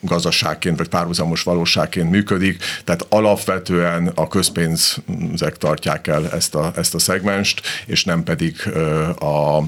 gazdaságként 0.01 0.77
vagy 0.77 0.87
párhuzamos 0.87 1.43
valóságként 1.43 2.09
működik, 2.09 2.63
tehát 2.83 3.05
alapvetően 3.09 4.11
a 4.15 4.27
közpénzek 4.27 5.57
tartják 5.57 6.07
el 6.07 6.31
ezt 6.31 6.55
a, 6.55 6.71
ezt 6.75 6.95
a 6.95 6.99
szegmenst, 6.99 7.61
és 7.85 8.03
nem 8.03 8.23
pedig 8.23 8.55
a 9.19 9.59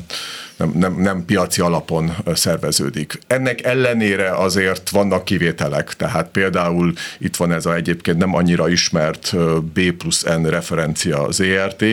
nem, 0.62 0.72
nem, 0.76 1.02
nem 1.02 1.26
piaci 1.26 1.62
alapon 1.62 2.16
szerveződik. 2.34 3.20
Ennek 3.28 3.64
ellenére 3.64 4.36
azért 4.36 4.90
vannak 4.90 5.26
kivételek, 5.26 5.94
tehát 5.94 6.28
például 6.28 6.94
itt 7.18 7.36
van 7.36 7.52
ez 7.52 7.66
a 7.66 7.76
egyébként 7.76 8.18
nem 8.18 8.36
annyira 8.36 8.70
ismert 8.70 9.36
B 9.74 9.92
plusz 9.92 10.24
N 10.24 10.46
referencia 10.46 11.32
ZRT, 11.32 11.86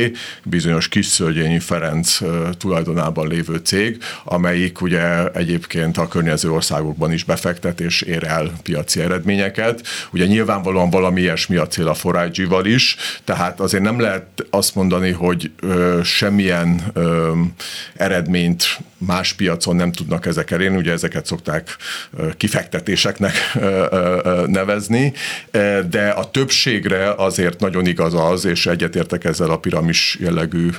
bizonyos 0.42 0.88
Kisszörgyényi 0.88 1.58
Ferenc 1.58 2.18
tulajdonában 2.58 3.28
lévő 3.28 3.56
cég, 3.56 4.02
amelyik 4.24 4.80
ugye 4.80 5.30
egyébként 5.30 5.98
a 5.98 6.08
környező 6.08 6.50
országokban 6.50 7.12
is 7.12 7.24
befektet 7.24 7.80
és 7.80 8.02
ér 8.02 8.24
el 8.24 8.52
piaci 8.62 9.00
eredményeket. 9.00 9.86
Ugye 10.10 10.26
nyilvánvalóan 10.26 10.90
valami 10.90 11.20
ilyesmi 11.20 11.56
a 11.56 11.66
cél 11.66 11.88
a 11.88 11.94
Forage-val 11.94 12.66
is, 12.66 12.96
tehát 13.24 13.60
azért 13.60 13.82
nem 13.82 14.00
lehet 14.00 14.26
azt 14.50 14.74
mondani, 14.74 15.10
hogy 15.10 15.50
ö, 15.60 16.00
semmilyen 16.04 16.80
ö, 16.92 17.32
eredményt 17.94 18.57
mint 18.58 18.78
más 18.98 19.32
piacon 19.32 19.76
nem 19.76 19.92
tudnak 19.92 20.26
ezek 20.26 20.50
elérni, 20.50 20.76
ugye 20.76 20.92
ezeket 20.92 21.26
szokták 21.26 21.76
kifektetéseknek 22.36 23.34
nevezni, 24.46 25.12
de 25.90 26.08
a 26.16 26.30
többségre 26.30 27.12
azért 27.16 27.60
nagyon 27.60 27.86
igaz 27.86 28.14
az, 28.14 28.44
és 28.44 28.66
egyetértek 28.66 29.24
ezzel 29.24 29.50
a 29.50 29.58
piramis 29.58 30.16
jellegű 30.20 30.70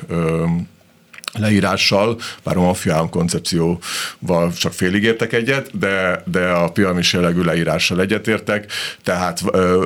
leírással, 1.33 2.19
bár 2.43 2.57
a 2.57 2.62
maffia 2.62 3.07
koncepcióval 3.09 4.53
csak 4.57 4.74
félig 4.74 5.03
értek 5.03 5.33
egyet, 5.33 5.77
de, 5.77 6.24
de 6.25 6.50
a 6.50 6.71
piramis 6.71 7.13
jellegű 7.13 7.41
leírással 7.41 8.01
egyetértek, 8.01 8.71
tehát 9.03 9.41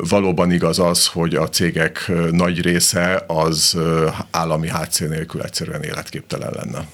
valóban 0.09 0.51
igaz 0.51 0.79
az, 0.79 1.07
hogy 1.07 1.35
a 1.35 1.50
cégek 1.50 2.12
nagy 2.31 2.62
része 2.62 3.23
az 3.27 3.77
állami 4.31 4.69
hátszél 4.69 5.07
nélkül 5.07 5.41
egyszerűen 5.41 5.83
életképtelen 5.83 6.51
lenne. 6.55 6.88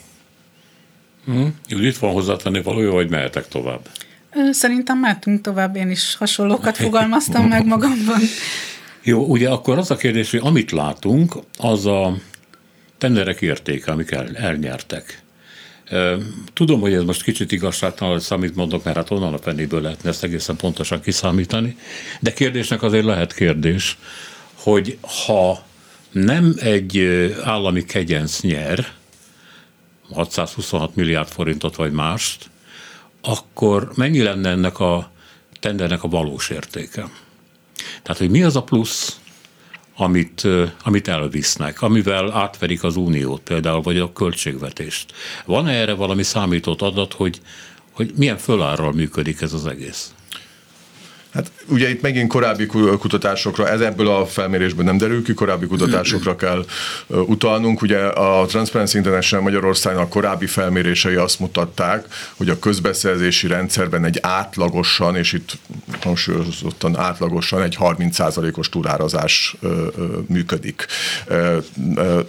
Judit, 1.67 1.97
van 1.97 2.11
hozzátenni 2.11 2.61
valója, 2.61 2.91
vagy 2.91 3.09
mehetek 3.09 3.47
tovább? 3.47 3.89
Szerintem 4.51 4.97
mehetünk 4.97 5.41
tovább, 5.41 5.75
én 5.75 5.89
is 5.89 6.15
hasonlókat 6.15 6.77
fogalmaztam 6.77 7.47
meg 7.47 7.65
magamban. 7.65 8.19
Jó, 9.03 9.25
ugye 9.25 9.49
akkor 9.49 9.77
az 9.77 9.91
a 9.91 9.95
kérdés, 9.95 10.31
hogy 10.31 10.41
amit 10.43 10.71
látunk, 10.71 11.35
az 11.57 11.85
a 11.85 12.17
tenderek 12.97 13.41
értéke, 13.41 13.91
amik 13.91 14.11
el, 14.11 14.35
elnyertek. 14.35 15.21
Tudom, 16.53 16.79
hogy 16.79 16.93
ez 16.93 17.03
most 17.03 17.23
kicsit 17.23 17.51
igazságtalan 17.51 18.21
amit 18.29 18.55
mondok, 18.55 18.83
mert 18.83 18.97
hát 18.97 19.11
onnan 19.11 19.33
a 19.33 19.37
fenéből 19.37 19.81
lehetne 19.81 20.09
ezt 20.09 20.23
egészen 20.23 20.55
pontosan 20.55 21.01
kiszámítani, 21.01 21.77
de 22.19 22.33
kérdésnek 22.33 22.83
azért 22.83 23.05
lehet 23.05 23.33
kérdés, 23.33 23.97
hogy 24.53 24.97
ha 25.25 25.63
nem 26.11 26.55
egy 26.59 26.99
állami 27.43 27.83
kegyenc 27.83 28.41
nyer, 28.41 28.87
626 30.13 30.95
milliárd 30.95 31.27
forintot 31.27 31.75
vagy 31.75 31.91
mást, 31.91 32.49
akkor 33.21 33.91
mennyi 33.95 34.21
lenne 34.21 34.49
ennek 34.49 34.79
a 34.79 35.11
tendernek 35.59 36.03
a 36.03 36.07
valós 36.07 36.49
értéke? 36.49 37.09
Tehát, 38.01 38.17
hogy 38.17 38.29
mi 38.29 38.43
az 38.43 38.55
a 38.55 38.63
plusz, 38.63 39.19
amit, 39.95 40.47
amit 40.83 41.07
elvisznek, 41.07 41.81
amivel 41.81 42.31
átverik 42.31 42.83
az 42.83 42.95
uniót 42.95 43.41
például, 43.41 43.81
vagy 43.81 43.97
a 43.97 44.13
költségvetést. 44.13 45.13
Van-e 45.45 45.71
erre 45.71 45.93
valami 45.93 46.23
számított 46.23 46.81
adat, 46.81 47.13
hogy, 47.13 47.41
hogy 47.91 48.13
milyen 48.15 48.37
fölárral 48.37 48.91
működik 48.91 49.41
ez 49.41 49.53
az 49.53 49.65
egész? 49.65 50.13
Hát 51.33 51.51
ugye 51.65 51.89
itt 51.89 52.01
megint 52.01 52.29
korábbi 52.29 52.65
kutatásokra, 52.65 53.69
ez 53.69 53.81
ebből 53.81 54.07
a 54.07 54.25
felmérésből 54.25 54.85
nem 54.85 54.97
derül 54.97 55.23
ki, 55.23 55.33
korábbi 55.33 55.65
kutatásokra 55.65 56.35
kell 56.35 56.65
utalnunk. 57.07 57.81
Ugye 57.81 57.97
a 57.97 58.45
Transparency 58.45 58.97
International 58.97 59.43
Magyarországnak 59.43 60.09
korábbi 60.09 60.45
felmérései 60.45 61.15
azt 61.15 61.39
mutatták, 61.39 62.05
hogy 62.37 62.49
a 62.49 62.59
közbeszerzési 62.59 63.47
rendszerben 63.47 64.05
egy 64.05 64.19
átlagosan, 64.21 65.15
és 65.15 65.33
itt 65.33 65.57
hangsúlyozottan 66.01 66.97
átlagosan 66.97 67.61
egy 67.61 67.77
30%-os 67.79 68.69
túlárazás 68.69 69.55
működik. 70.27 70.85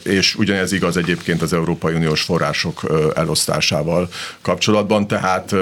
És 0.02 0.34
ugyanez 0.34 0.72
igaz 0.72 0.96
egyébként 0.96 1.42
az 1.42 1.52
Európai 1.52 1.94
Uniós 1.94 2.22
források 2.22 2.82
elosztásával 3.14 4.08
kapcsolatban, 4.40 5.06
tehát 5.06 5.54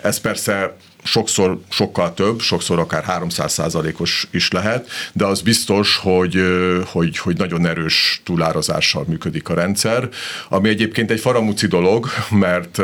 ez 0.00 0.18
persze 0.18 0.76
sokszor 1.04 1.60
sokkal 1.68 2.14
több, 2.14 2.40
sokszor 2.40 2.78
akár 2.78 3.02
300 3.02 3.52
százalékos 3.52 4.28
is 4.30 4.50
lehet, 4.50 4.88
de 5.12 5.24
az 5.24 5.40
biztos, 5.40 5.96
hogy, 5.96 6.40
hogy, 6.86 7.18
hogy 7.18 7.36
nagyon 7.36 7.66
erős 7.66 8.20
túlárazással 8.24 9.04
működik 9.08 9.48
a 9.48 9.54
rendszer, 9.54 10.08
ami 10.48 10.68
egyébként 10.68 11.10
egy 11.10 11.20
faramúci 11.20 11.66
dolog, 11.66 12.06
mert, 12.30 12.80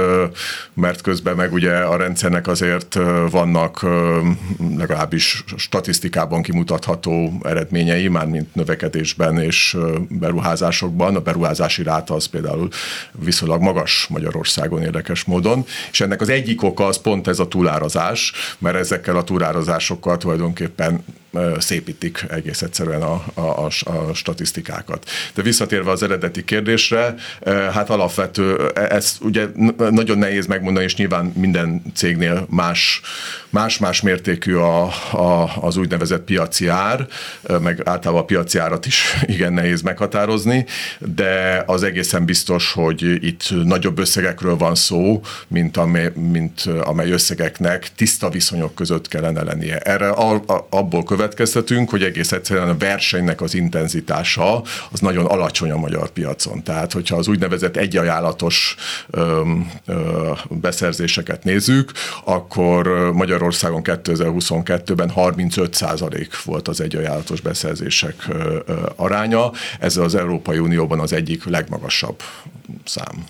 mert 0.75 1.01
közben 1.01 1.37
meg 1.37 1.53
ugye 1.53 1.77
a 1.77 1.97
rendszernek 1.97 2.47
azért 2.47 2.99
vannak 3.31 3.87
legalábbis 4.77 5.45
statisztikában 5.57 6.43
kimutatható 6.43 7.41
eredményei, 7.43 8.09
már 8.09 8.27
mint 8.27 8.55
növekedésben 8.55 9.39
és 9.39 9.77
beruházásokban. 10.09 11.17
A 11.17 11.21
beruházási 11.21 11.83
ráta 11.83 12.15
az 12.15 12.27
például 12.27 12.69
viszonylag 13.13 13.61
magas 13.61 14.07
Magyarországon 14.09 14.83
érdekes 14.83 15.25
módon, 15.25 15.65
és 15.91 16.01
ennek 16.01 16.21
az 16.21 16.29
egyik 16.29 16.63
oka 16.63 16.87
az 16.87 16.97
pont 16.97 17.29
ez 17.29 17.39
a 17.39 17.49
túlárazás, 17.49 18.10
túlározás, 18.11 18.33
mert 18.59 18.77
ezekkel 18.77 19.16
a 19.16 19.25
túlározásokkal 19.25 20.16
tulajdonképpen 20.16 21.05
szépítik 21.59 22.25
egész 22.29 22.62
egyszerűen 22.62 23.03
a, 23.03 23.25
a, 23.35 23.40
a, 23.40 23.71
a 23.85 24.14
statisztikákat. 24.14 25.11
De 25.35 25.43
visszatérve 25.43 25.90
az 25.90 26.03
eredeti 26.03 26.45
kérdésre, 26.45 27.14
hát 27.73 27.90
alapvető, 27.90 28.69
ez 28.69 29.16
ugye 29.21 29.47
nagyon 29.90 30.19
nehéz 30.19 30.47
megmondani, 30.47 30.85
és 30.85 30.97
nyilván 30.97 31.33
minden 31.37 31.83
cégnél 31.95 32.47
más, 32.51 33.01
más-más 33.51 34.01
mértékű 34.01 34.55
a, 34.55 34.83
a, 35.12 35.51
az 35.61 35.77
úgynevezett 35.77 36.25
piaci 36.25 36.69
ár, 36.69 37.07
meg 37.61 37.83
általában 37.85 38.23
a 38.23 38.25
piaci 38.25 38.59
árat 38.59 38.87
is 38.87 39.14
igen 39.35 39.53
nehéz 39.53 39.83
meghatározni, 39.83 40.66
de 40.99 41.62
az 41.66 41.83
egészen 41.83 42.25
biztos, 42.25 42.73
hogy 42.73 43.25
itt 43.25 43.64
nagyobb 43.64 43.99
összegekről 43.99 44.57
van 44.57 44.75
szó, 44.75 45.21
mint 45.49 45.77
amely, 45.77 46.12
mint 46.14 46.62
amely 46.83 47.11
összegeknek 47.11 47.88
tiszta 47.97 48.29
viszonyok 48.29 48.75
között 48.75 49.09
kellene 49.09 49.43
lennie. 49.43 49.79
Erre 49.79 50.09
abból 50.71 51.03
következtetünk, 51.21 51.91
hogy 51.91 52.03
egész 52.03 52.33
egyszerűen 52.33 52.69
a 52.69 52.77
versenynek 52.77 53.41
az 53.41 53.55
intenzitása 53.55 54.63
az 54.91 55.01
nagyon 55.01 55.27
alacsony 55.27 55.71
a 55.71 55.77
magyar 55.77 56.11
piacon. 56.11 56.63
Tehát, 56.63 56.93
hogyha 56.93 57.17
az 57.17 57.29
úgynevezett 57.29 57.77
egyajánlatos 57.77 58.77
beszerzéseket 60.49 61.45
nézzük, 61.45 61.93
akkor 62.25 63.13
Magyarországon 63.13 63.81
2022-ben 63.85 65.13
35% 65.17 66.27
volt 66.45 66.69
az 66.69 66.81
egyajánlatos 66.81 67.41
beszerzések 67.41 68.29
aránya. 68.97 69.53
Ez 69.81 69.97
az 69.97 70.15
Európai 70.15 70.59
Unióban 70.59 71.01
az 71.01 71.13
egyik 71.13 71.45
legmagasabb 71.45 72.23
szám. 72.85 73.25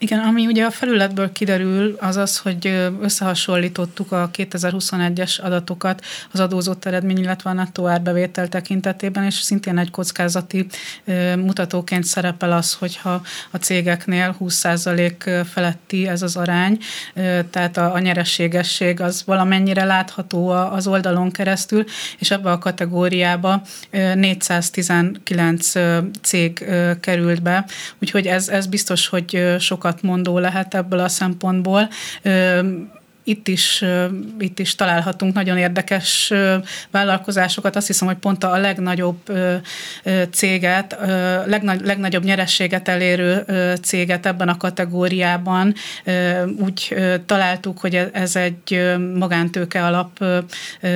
Igen, 0.00 0.18
ami 0.18 0.46
ugye 0.46 0.64
a 0.64 0.70
felületből 0.70 1.32
kiderül, 1.32 1.96
az 2.00 2.16
az, 2.16 2.38
hogy 2.38 2.66
összehasonlítottuk 3.00 4.12
a 4.12 4.30
2021-es 4.32 5.40
adatokat 5.40 6.04
az 6.32 6.40
adózott 6.40 6.84
eredmény, 6.84 7.18
illetve 7.18 7.50
a 7.50 7.52
nettó 7.52 7.86
árbevétel 7.86 8.48
tekintetében, 8.48 9.24
és 9.24 9.34
szintén 9.34 9.78
egy 9.78 9.90
kockázati 9.90 10.66
mutatóként 11.36 12.04
szerepel 12.04 12.52
az, 12.52 12.74
hogyha 12.74 13.22
a 13.50 13.56
cégeknél 13.56 14.36
20% 14.40 15.46
feletti 15.52 16.08
ez 16.08 16.22
az 16.22 16.36
arány, 16.36 16.78
tehát 17.50 17.76
a, 17.76 17.94
a 17.94 17.98
nyerességesség 17.98 19.00
az 19.00 19.22
valamennyire 19.26 19.84
látható 19.84 20.48
az 20.48 20.86
oldalon 20.86 21.30
keresztül, 21.30 21.84
és 22.18 22.30
ebbe 22.30 22.50
a 22.50 22.58
kategóriába 22.58 23.62
419 23.90 25.72
cég 26.22 26.64
került 27.00 27.42
be, 27.42 27.64
úgyhogy 28.00 28.26
ez, 28.26 28.48
ez 28.48 28.66
biztos, 28.66 29.06
hogy 29.06 29.56
sokat 29.58 29.86
sokat 29.88 30.02
mondó 30.02 30.38
lehet 30.38 30.74
ebből 30.74 30.98
a 30.98 31.08
szempontból 31.08 31.88
itt 33.24 33.48
is, 33.48 33.84
itt 34.38 34.58
is 34.58 34.74
találhatunk 34.74 35.34
nagyon 35.34 35.56
érdekes 35.56 36.32
vállalkozásokat. 36.90 37.76
Azt 37.76 37.86
hiszem, 37.86 38.08
hogy 38.08 38.16
pont 38.16 38.44
a 38.44 38.56
legnagyobb 38.56 39.18
céget, 40.30 40.96
legnagy, 41.46 41.80
legnagyobb 41.84 42.24
nyerességet 42.24 42.88
elérő 42.88 43.44
céget 43.82 44.26
ebben 44.26 44.48
a 44.48 44.56
kategóriában 44.56 45.74
úgy 46.58 46.94
találtuk, 47.26 47.78
hogy 47.78 47.94
ez 48.12 48.36
egy 48.36 48.96
magántőke 49.14 49.84
alap 49.84 50.24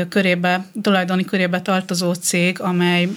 körébe, 0.09 0.65
tulajdoni 0.83 1.25
körébe 1.25 1.61
tartozó 1.61 2.13
cég, 2.13 2.61
amely 2.61 3.09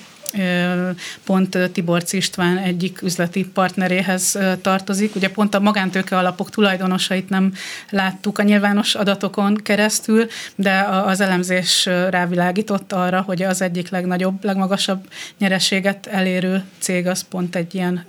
pont 1.24 1.58
Tibor 1.74 2.04
István 2.10 2.58
egyik 2.58 3.02
üzleti 3.02 3.46
partneréhez 3.46 4.38
tartozik. 4.62 5.16
Ugye 5.16 5.30
pont 5.30 5.56
a 5.56 5.60
magántőke 5.60 6.18
alapok 6.18 6.50
tulajdonosait 6.50 7.30
nem 7.30 7.54
láttuk 7.90 8.38
a 8.38 8.44
nyilvános 8.44 8.96
adatokon 8.96 9.56
keresztül, 9.56 10.28
de 10.56 10.80
az 10.80 11.22
elemzés 11.22 11.86
rávilágított 11.86 12.92
arra, 12.92 13.22
hogy 13.22 13.42
az 13.42 13.62
egyik 13.62 13.90
legnagyobb, 13.90 14.44
legmagasabb 14.44 15.08
nyereséget 15.38 16.06
elérő 16.06 16.64
cég 16.80 17.08
az 17.08 17.22
pont 17.22 17.56
egy 17.56 17.76
ilyen 17.76 18.06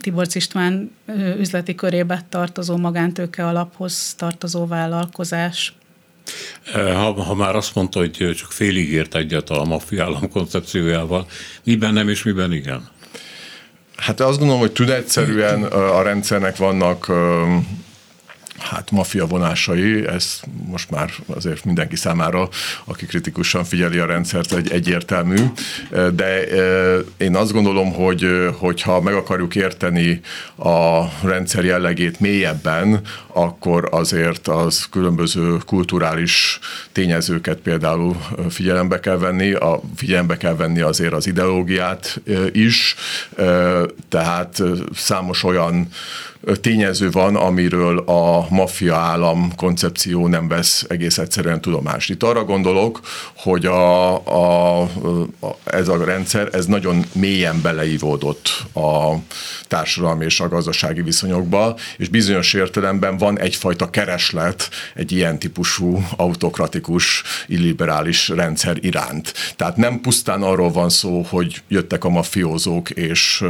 Tibor 0.00 0.26
István 0.32 0.90
üzleti 1.38 1.74
körébe 1.74 2.22
tartozó 2.28 2.76
magántőke 2.76 3.46
alaphoz 3.46 4.14
tartozó 4.14 4.66
vállalkozás. 4.66 5.74
Ha, 6.72 7.22
ha 7.22 7.34
már 7.34 7.56
azt 7.56 7.74
mondta, 7.74 7.98
hogy 7.98 8.34
csak 8.36 8.52
félig 8.52 8.92
ért 8.92 9.14
egyet 9.14 9.50
a 9.50 9.64
maffia 9.64 10.04
állam 10.04 10.30
koncepciójával, 10.30 11.26
miben 11.64 11.92
nem 11.92 12.08
és 12.08 12.22
miben 12.22 12.52
igen? 12.52 12.88
Hát 13.96 14.20
azt 14.20 14.38
gondolom, 14.38 14.60
hogy 14.60 14.72
tünetszerűen 14.72 15.62
a 15.62 16.02
rendszernek 16.02 16.56
vannak 16.56 17.12
hát 18.70 18.90
maffia 18.90 19.26
vonásai, 19.26 20.06
ez 20.06 20.40
most 20.66 20.90
már 20.90 21.10
azért 21.26 21.64
mindenki 21.64 21.96
számára, 21.96 22.48
aki 22.84 23.06
kritikusan 23.06 23.64
figyeli 23.64 23.98
a 23.98 24.06
rendszert, 24.06 24.52
egy 24.52 24.70
egyértelmű, 24.70 25.36
de 26.14 26.44
én 27.16 27.36
azt 27.36 27.52
gondolom, 27.52 27.92
hogy 27.92 28.26
hogyha 28.58 29.00
meg 29.00 29.14
akarjuk 29.14 29.54
érteni 29.54 30.20
a 30.56 31.04
rendszer 31.22 31.64
jellegét 31.64 32.20
mélyebben, 32.20 33.00
akkor 33.26 33.88
azért 33.90 34.48
az 34.48 34.86
különböző 34.90 35.56
kulturális 35.66 36.58
tényezőket 36.92 37.58
például 37.58 38.16
figyelembe 38.48 39.00
kell 39.00 39.18
venni, 39.18 39.52
a, 39.52 39.80
figyelembe 39.96 40.36
kell 40.36 40.56
venni 40.56 40.80
azért 40.80 41.12
az 41.12 41.26
ideológiát 41.26 42.20
is, 42.52 42.94
tehát 44.08 44.62
számos 44.94 45.44
olyan 45.44 45.88
tényező 46.60 47.10
van, 47.10 47.36
amiről 47.36 47.98
a 47.98 48.46
maffia 48.50 48.96
állam 48.96 49.52
koncepció 49.56 50.26
nem 50.26 50.48
vesz 50.48 50.84
egész 50.88 51.18
egyszerűen 51.18 51.60
tudomást. 51.60 52.10
Itt 52.10 52.22
arra 52.22 52.44
gondolok, 52.44 53.00
hogy 53.36 53.66
a, 53.66 54.14
a, 54.26 54.80
a, 54.80 55.56
ez 55.64 55.88
a 55.88 56.04
rendszer, 56.04 56.48
ez 56.52 56.66
nagyon 56.66 57.04
mélyen 57.12 57.60
beleívódott 57.62 58.64
a 58.74 59.14
társadalmi 59.68 60.24
és 60.24 60.40
a 60.40 60.48
gazdasági 60.48 61.02
viszonyokba, 61.02 61.76
és 61.96 62.08
bizonyos 62.08 62.52
értelemben 62.52 63.16
van 63.16 63.38
egyfajta 63.38 63.90
kereslet 63.90 64.68
egy 64.94 65.12
ilyen 65.12 65.38
típusú 65.38 66.04
autokratikus, 66.16 67.22
illiberális 67.46 68.28
rendszer 68.28 68.76
iránt. 68.80 69.34
Tehát 69.56 69.76
nem 69.76 70.00
pusztán 70.00 70.42
arról 70.42 70.70
van 70.70 70.88
szó, 70.88 71.26
hogy 71.28 71.62
jöttek 71.68 72.04
a 72.04 72.08
mafiózók 72.08 72.90
és 72.90 73.44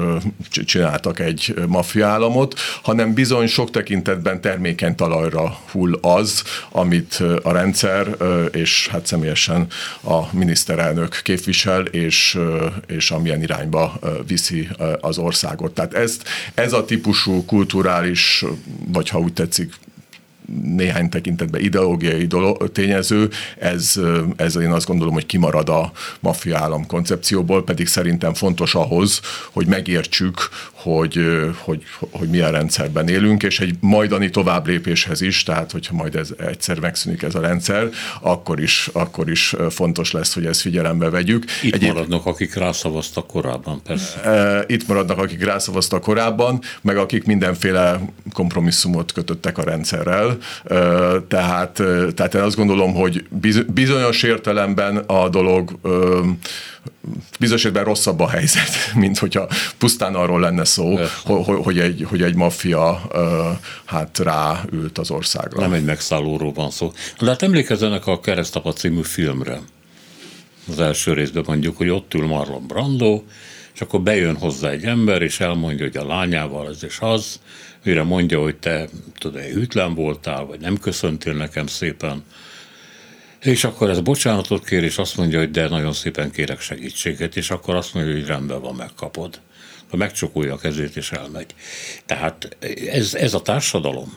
csináltak 0.51 1.19
egy 1.19 1.55
államot, 2.01 2.55
hanem 2.85 3.15
bizony 3.15 3.47
sok 3.47 3.71
tekintetben 3.71 4.41
termékeny 4.41 4.95
talajra 4.95 5.59
hull 5.71 5.99
az, 6.01 6.43
amit 6.71 7.23
a 7.43 7.53
rendszer 7.53 8.17
és 8.53 8.89
hát 8.89 9.07
személyesen 9.07 9.67
a 10.03 10.37
miniszterelnök 10.37 11.21
képvisel, 11.23 11.85
és, 11.85 12.39
és 12.87 13.11
amilyen 13.11 13.43
irányba 13.43 13.99
viszi 14.27 14.69
az 15.01 15.19
országot. 15.19 15.75
Tehát 15.75 15.95
ezt, 15.95 16.29
ez 16.55 16.73
a 16.73 16.85
típusú 16.85 17.45
kulturális, 17.45 18.45
vagy 18.87 19.09
ha 19.09 19.19
úgy 19.19 19.33
tetszik, 19.33 19.75
néhány 20.63 21.09
tekintetben 21.09 21.61
ideológiai 21.61 22.27
tényező, 22.73 23.29
ez, 23.59 24.01
ez 24.37 24.57
én 24.57 24.71
azt 24.71 24.87
gondolom, 24.87 25.15
hogy 25.15 25.27
kimarad 25.27 25.69
a 25.69 25.93
maffia 26.21 26.59
állam 26.59 26.87
koncepcióból, 26.87 27.65
pedig 27.65 27.87
szerintem 27.87 28.35
fontos 28.35 28.75
ahhoz, 28.75 29.21
hogy 29.53 29.67
megértsük, 29.67 30.49
hogy, 30.85 31.19
hogy, 31.59 31.83
hogy 32.11 32.29
milyen 32.29 32.51
rendszerben 32.51 33.09
élünk, 33.09 33.43
és 33.43 33.61
egy 33.61 33.75
majdani 33.81 34.31
tovább 34.31 34.67
lépéshez 34.67 35.21
is, 35.21 35.43
tehát 35.43 35.73
hogyha 35.73 35.95
majd 35.95 36.15
ez 36.15 36.31
egyszer 36.39 36.79
megszűnik 36.79 37.23
ez 37.23 37.35
a 37.35 37.41
rendszer, 37.41 37.89
akkor 38.21 38.61
is, 38.61 38.91
akkor 38.93 39.31
is 39.31 39.55
fontos 39.71 40.13
lesz, 40.13 40.35
hogy 40.35 40.47
ezt 40.47 40.61
figyelembe 40.61 41.11
vegyük. 41.11 41.45
Itt 41.63 41.75
Egyéb... 41.75 41.93
maradnak, 41.93 42.27
akik 42.27 42.55
rászavaztak 42.55 43.27
korábban, 43.27 43.83
persze. 43.83 44.65
Itt 44.67 44.87
maradnak, 44.89 45.19
akik 45.19 45.45
rászavaztak 45.45 46.03
korábban, 46.03 46.61
meg 46.81 46.97
akik 46.97 47.25
mindenféle 47.25 48.01
kompromisszumot 48.33 49.13
kötöttek 49.13 49.59
a 49.59 49.63
rendszerrel, 49.63 50.39
tehát, 51.29 51.83
tehát 52.15 52.35
én 52.35 52.41
azt 52.41 52.57
gondolom, 52.57 52.95
hogy 52.95 53.25
bizonyos 53.73 54.23
értelemben 54.23 54.97
a 54.97 55.29
dolog 55.29 55.79
bizonyos 57.39 57.65
értelemben 57.65 57.95
rosszabb 57.95 58.21
a 58.21 58.29
helyzet, 58.29 58.71
mint 59.03 59.19
hogyha 59.19 59.49
pusztán 59.79 60.15
arról 60.15 60.41
lenne 60.41 60.65
szó, 60.65 60.99
hogy 61.63 61.79
egy, 61.79 62.07
hogy 62.09 62.23
egy 62.23 62.35
maffia 62.35 63.11
hát 63.85 64.19
ráült 64.19 64.99
az 64.99 65.11
országra. 65.11 65.61
Nem 65.61 65.73
egy 65.73 65.85
megszállóról 65.85 66.53
van 66.53 66.71
szó. 66.71 66.93
De 67.19 67.27
hát 67.27 67.43
emlékezzenek 67.43 68.07
a 68.07 68.21
Keresztapa 68.21 68.73
című 68.73 69.03
filmre. 69.03 69.61
Az 70.69 70.81
első 70.81 71.13
részben 71.13 71.45
mondjuk, 71.47 71.77
hogy 71.77 71.89
ott 71.89 72.15
ül 72.15 72.27
Marlon 72.27 72.67
Brando, 72.67 73.23
és 73.75 73.81
akkor 73.81 74.01
bejön 74.01 74.37
hozzá 74.37 74.71
egy 74.71 74.85
ember, 74.85 75.23
és 75.23 75.41
elmondja, 75.41 75.85
hogy 75.85 75.97
a 75.97 76.07
lányával 76.07 76.69
ez 76.69 76.85
és 76.85 76.99
az, 77.01 77.41
mire 77.85 78.03
mondja, 78.03 78.41
hogy 78.41 78.57
te 78.57 78.89
tudod, 79.19 79.41
hűtlen 79.41 79.95
voltál, 79.95 80.45
vagy 80.45 80.61
nem 80.61 80.79
köszöntél 80.79 81.33
nekem 81.33 81.67
szépen, 81.67 82.25
és 83.45 83.65
akkor 83.65 83.91
ez 83.91 84.01
bocsánatot 84.01 84.65
kér, 84.65 84.83
és 84.83 84.99
azt 84.99 85.17
mondja, 85.17 85.39
hogy 85.39 85.51
de 85.51 85.69
nagyon 85.69 85.93
szépen 85.93 86.31
kérek 86.31 86.61
segítséget, 86.61 87.37
és 87.37 87.51
akkor 87.51 87.75
azt 87.75 87.95
mondja, 87.95 88.13
hogy 88.13 88.27
rendben 88.27 88.61
van, 88.61 88.75
megkapod. 88.75 89.41
Ha 89.91 89.97
megcsokolja 89.97 90.55
a 90.55 90.59
kezét, 90.59 90.97
és 90.97 91.13
elmegy. 91.13 91.55
Tehát 92.07 92.57
ez, 92.91 93.15
ez 93.15 93.35
a 93.35 93.43
társadalom, 93.43 94.17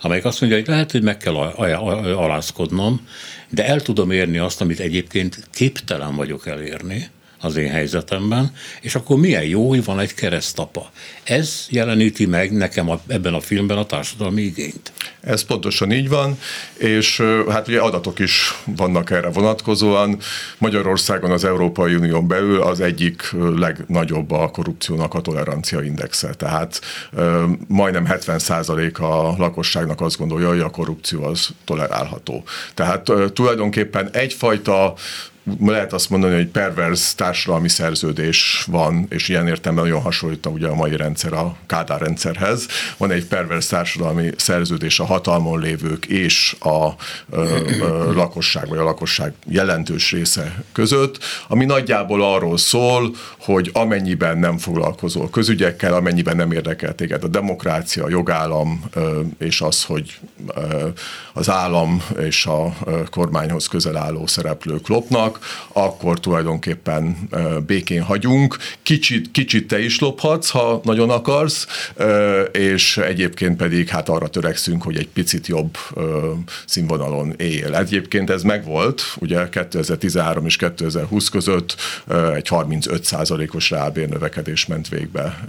amelyik 0.00 0.24
azt 0.24 0.40
mondja, 0.40 0.58
hogy 0.58 0.68
lehet, 0.68 0.90
hogy 0.90 1.02
meg 1.02 1.16
kell 1.16 1.34
alázkodnom, 1.34 3.08
de 3.48 3.66
el 3.66 3.80
tudom 3.80 4.10
érni 4.10 4.38
azt, 4.38 4.60
amit 4.60 4.80
egyébként 4.80 5.48
képtelen 5.50 6.14
vagyok 6.16 6.46
elérni, 6.46 7.10
az 7.42 7.56
én 7.56 7.70
helyzetemben, 7.70 8.52
és 8.80 8.94
akkor 8.94 9.16
milyen 9.16 9.44
jó, 9.44 9.68
hogy 9.68 9.84
van 9.84 10.00
egy 10.00 10.14
keresztapa. 10.14 10.90
Ez 11.24 11.66
jeleníti 11.70 12.26
meg 12.26 12.52
nekem 12.52 12.90
a, 12.90 13.00
ebben 13.06 13.34
a 13.34 13.40
filmben 13.40 13.78
a 13.78 13.86
társadalmi 13.86 14.42
igényt. 14.42 14.92
Ez 15.20 15.42
pontosan 15.44 15.92
így 15.92 16.08
van, 16.08 16.38
és 16.76 17.22
hát 17.48 17.68
ugye 17.68 17.80
adatok 17.80 18.18
is 18.18 18.54
vannak 18.64 19.10
erre 19.10 19.28
vonatkozóan. 19.28 20.18
Magyarországon 20.58 21.30
az 21.30 21.44
Európai 21.44 21.94
Unión 21.94 22.28
belül 22.28 22.62
az 22.62 22.80
egyik 22.80 23.22
legnagyobb 23.56 24.30
a 24.30 24.50
korrupciónak 24.50 25.14
a 25.14 25.20
tolerancia 25.20 25.82
indexe. 25.82 26.34
Tehát 26.34 26.80
majdnem 27.68 28.06
70% 28.08 29.00
a 29.00 29.36
lakosságnak 29.38 30.00
azt 30.00 30.18
gondolja, 30.18 30.48
hogy 30.48 30.60
a 30.60 30.70
korrupció 30.70 31.24
az 31.24 31.48
tolerálható. 31.64 32.44
Tehát 32.74 33.12
tulajdonképpen 33.32 34.10
egyfajta 34.12 34.94
lehet 35.60 35.92
azt 35.92 36.10
mondani, 36.10 36.34
hogy 36.34 36.46
perverz 36.46 37.14
társadalmi 37.14 37.68
szerződés 37.68 38.64
van, 38.70 39.06
és 39.08 39.28
ilyen 39.28 39.48
értelemben 39.48 39.84
nagyon 39.84 40.02
hasonlít 40.02 40.46
ugye 40.46 40.68
a 40.68 40.74
mai 40.74 40.96
rendszer 40.96 41.32
a 41.32 41.56
Kádár 41.66 42.00
rendszerhez. 42.00 42.66
Van 42.96 43.10
egy 43.10 43.24
perverz 43.24 43.66
társadalmi 43.66 44.30
szerződés 44.36 45.00
a 45.00 45.04
hatalmon 45.04 45.60
lévők 45.60 46.06
és 46.06 46.56
a 46.60 46.88
ö, 47.30 47.58
ö, 47.80 48.12
lakosság, 48.14 48.68
vagy 48.68 48.78
a 48.78 48.84
lakosság 48.84 49.32
jelentős 49.46 50.10
része 50.10 50.62
között, 50.72 51.18
ami 51.48 51.64
nagyjából 51.64 52.22
arról 52.22 52.58
szól, 52.58 53.14
hogy 53.38 53.70
amennyiben 53.72 54.38
nem 54.38 54.58
foglalkozol 54.58 55.30
közügyekkel, 55.30 55.94
amennyiben 55.94 56.36
nem 56.36 56.52
érdekel 56.52 56.94
téged 56.94 57.24
a 57.24 57.28
demokrácia, 57.28 58.04
a 58.04 58.08
jogállam, 58.08 58.84
ö, 58.92 59.20
és 59.38 59.60
az, 59.60 59.84
hogy 59.84 60.18
ö, 60.54 60.88
az 61.32 61.50
állam 61.50 62.02
és 62.18 62.46
a 62.46 62.74
kormányhoz 63.10 63.66
közel 63.66 63.96
álló 63.96 64.26
szereplők 64.26 64.88
lopnak, 64.88 65.31
vannak, 65.32 65.38
akkor 65.72 66.20
tulajdonképpen 66.20 67.16
békén 67.66 68.02
hagyunk. 68.02 68.56
Kicsit, 68.82 69.30
kicsit 69.30 69.66
te 69.66 69.84
is 69.84 69.98
lophatsz, 69.98 70.50
ha 70.50 70.80
nagyon 70.84 71.10
akarsz, 71.10 71.66
és 72.52 72.96
egyébként 72.96 73.56
pedig 73.56 73.88
hát 73.88 74.08
arra 74.08 74.28
törekszünk, 74.28 74.82
hogy 74.82 74.96
egy 74.96 75.08
picit 75.08 75.46
jobb 75.46 75.76
színvonalon 76.66 77.34
éljél. 77.36 77.74
Egyébként 77.74 78.30
ez 78.30 78.42
megvolt, 78.42 79.02
ugye 79.18 79.48
2013 79.48 80.46
és 80.46 80.56
2020 80.56 81.28
között 81.28 81.76
egy 82.34 82.48
35% 82.50 83.54
os 83.54 83.70
reálbérnövekedés 83.70 84.66
ment 84.66 84.88
végbe 84.88 85.46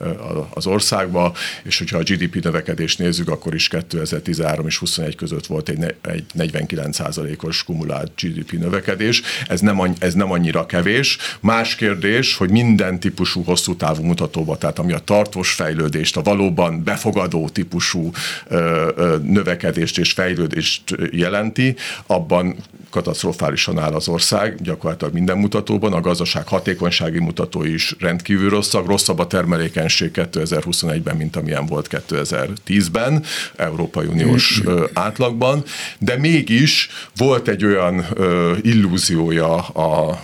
az 0.54 0.67
országba, 0.67 1.34
és 1.63 1.78
hogyha 1.78 1.98
a 1.98 2.04
GDP 2.04 2.43
növekedést 2.43 3.00
nézzük, 3.00 3.30
akkor 3.30 3.54
is 3.54 3.67
2013 3.67 4.67
és 4.67 4.78
21 4.78 5.15
között 5.15 5.46
volt 5.46 5.69
egy, 5.69 5.96
egy 6.02 6.26
49% 6.38 7.43
os 7.43 7.63
kumulált 7.63 8.12
GDP 8.22 8.52
növekedés. 8.52 9.22
Ez 9.48 9.60
nem, 9.60 9.72
ez 9.99 10.13
nem 10.13 10.31
annyira 10.31 10.65
kevés. 10.65 11.17
Más 11.39 11.75
kérdés, 11.75 12.36
hogy 12.36 12.49
minden 12.49 12.99
típusú 12.99 13.43
hosszú 13.43 13.75
távú 13.75 14.03
mutatóba, 14.03 14.57
tehát 14.57 14.79
ami 14.79 14.93
a 14.93 14.99
tartós 14.99 15.51
fejlődést, 15.51 16.17
a 16.17 16.21
valóban 16.21 16.83
befogadó 16.83 17.49
típusú 17.49 18.12
ö, 18.47 18.91
ö, 18.95 19.17
növekedést 19.23 19.97
és 19.97 20.12
fejlődést 20.12 20.83
jelenti, 21.12 21.75
abban 22.05 22.55
katasztrofálisan 22.93 23.79
áll 23.79 23.93
az 23.93 24.07
ország, 24.07 24.62
gyakorlatilag 24.62 25.13
minden 25.13 25.38
mutatóban, 25.38 25.93
a 25.93 26.01
gazdaság 26.01 26.47
hatékonysági 26.47 27.19
mutató 27.19 27.63
is 27.63 27.95
rendkívül 27.99 28.49
rosszak, 28.49 28.88
rosszabb 28.88 29.19
a 29.19 29.27
termelékenység 29.27 30.12
2021-ben, 30.13 31.15
mint 31.15 31.36
amilyen 31.36 31.65
volt 31.65 32.03
2010-ben, 32.09 33.23
Európai 33.55 34.05
Uniós 34.05 34.62
átlagban, 34.93 35.63
de 35.99 36.17
mégis 36.17 36.89
volt 37.17 37.47
egy 37.47 37.65
olyan 37.65 38.05
ö, 38.13 38.55
illúziója 38.62 39.62
a, 39.69 40.19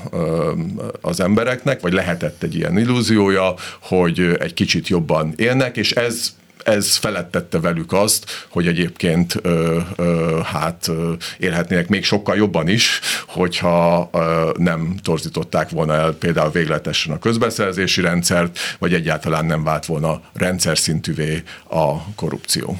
az 1.02 1.20
embereknek, 1.20 1.82
vagy 1.82 1.94
lehetett 1.94 2.44
egy 2.44 2.56
ilyen 2.56 2.78
illúziója, 2.78 3.54
hogy 3.80 4.20
egy 4.40 4.54
kicsit 4.54 4.88
jobban 4.88 5.34
élnek, 5.36 5.78
és 5.78 5.92
ez 5.92 6.38
ez 6.64 6.96
felettette 6.96 7.60
velük 7.60 7.94
azt, 7.94 8.48
hogy 8.50 8.68
egyébként 8.68 9.36
ö, 9.42 9.80
ö, 9.96 10.40
hát 10.44 10.88
ö, 10.88 11.14
élhetnének 11.38 11.88
még 11.88 12.04
sokkal 12.04 12.36
jobban 12.36 12.68
is, 12.68 13.00
hogyha 13.28 14.10
ö, 14.14 14.50
nem 14.58 14.96
torzították 15.04 15.70
volna 15.70 15.94
el 15.94 16.14
például 16.14 16.52
végletesen 16.52 17.14
a 17.14 17.20
közbeszerzési 17.20 18.02
rendszert, 18.02 18.60
vagy 18.80 18.94
egyáltalán 18.94 19.46
nem 19.46 19.64
vált 19.64 19.86
volna 19.86 20.22
rendszer 20.34 20.78
szintűvé 20.78 21.44
a 21.70 22.14
korrupció. 22.16 22.80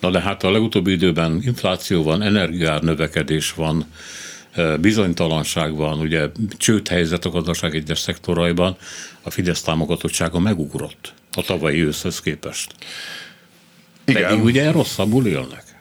Na 0.00 0.10
de 0.10 0.20
hát 0.20 0.44
a 0.44 0.50
legutóbbi 0.50 0.92
időben 0.92 1.40
infláció 1.44 2.02
van, 2.02 2.22
energiár 2.22 2.82
növekedés 2.82 3.52
van, 3.52 3.86
bizonytalanság 4.80 5.74
van, 5.74 5.98
ugye 5.98 6.28
csődhelyzet 6.56 7.24
a 7.24 7.30
gazdaság 7.30 7.74
egyes 7.74 7.98
szektoraiban, 7.98 8.76
a 9.22 9.30
Fidesz 9.30 9.62
támogatottsága 9.62 10.38
megugrott 10.38 11.14
a 11.32 11.42
tavalyi 11.42 11.84
őszhöz 11.84 12.20
képest. 12.20 12.74
Igen. 14.04 14.22
Pedig 14.22 14.44
ugye 14.44 14.70
rosszabbul 14.70 15.26
élnek 15.26 15.71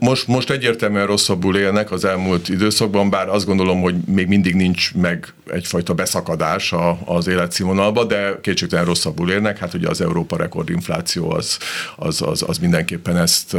most, 0.00 0.26
most 0.26 0.50
egyértelműen 0.50 1.06
rosszabbul 1.06 1.56
élnek 1.56 1.90
az 1.90 2.04
elmúlt 2.04 2.48
időszakban, 2.48 3.10
bár 3.10 3.28
azt 3.28 3.46
gondolom, 3.46 3.80
hogy 3.80 3.94
még 4.06 4.26
mindig 4.26 4.54
nincs 4.54 4.94
meg 4.94 5.34
egyfajta 5.50 5.94
beszakadás 5.94 6.72
a, 6.72 6.98
az 7.04 7.26
életszínvonalba, 7.26 8.04
de 8.04 8.38
kétségtelen 8.42 8.84
rosszabbul 8.84 9.30
élnek. 9.30 9.58
Hát 9.58 9.74
ugye 9.74 9.88
az 9.88 10.00
Európa 10.00 10.36
rekordinfláció 10.36 11.30
az, 11.30 11.58
az, 11.96 12.22
az, 12.22 12.44
az 12.46 12.58
mindenképpen 12.58 13.16
ezt, 13.16 13.56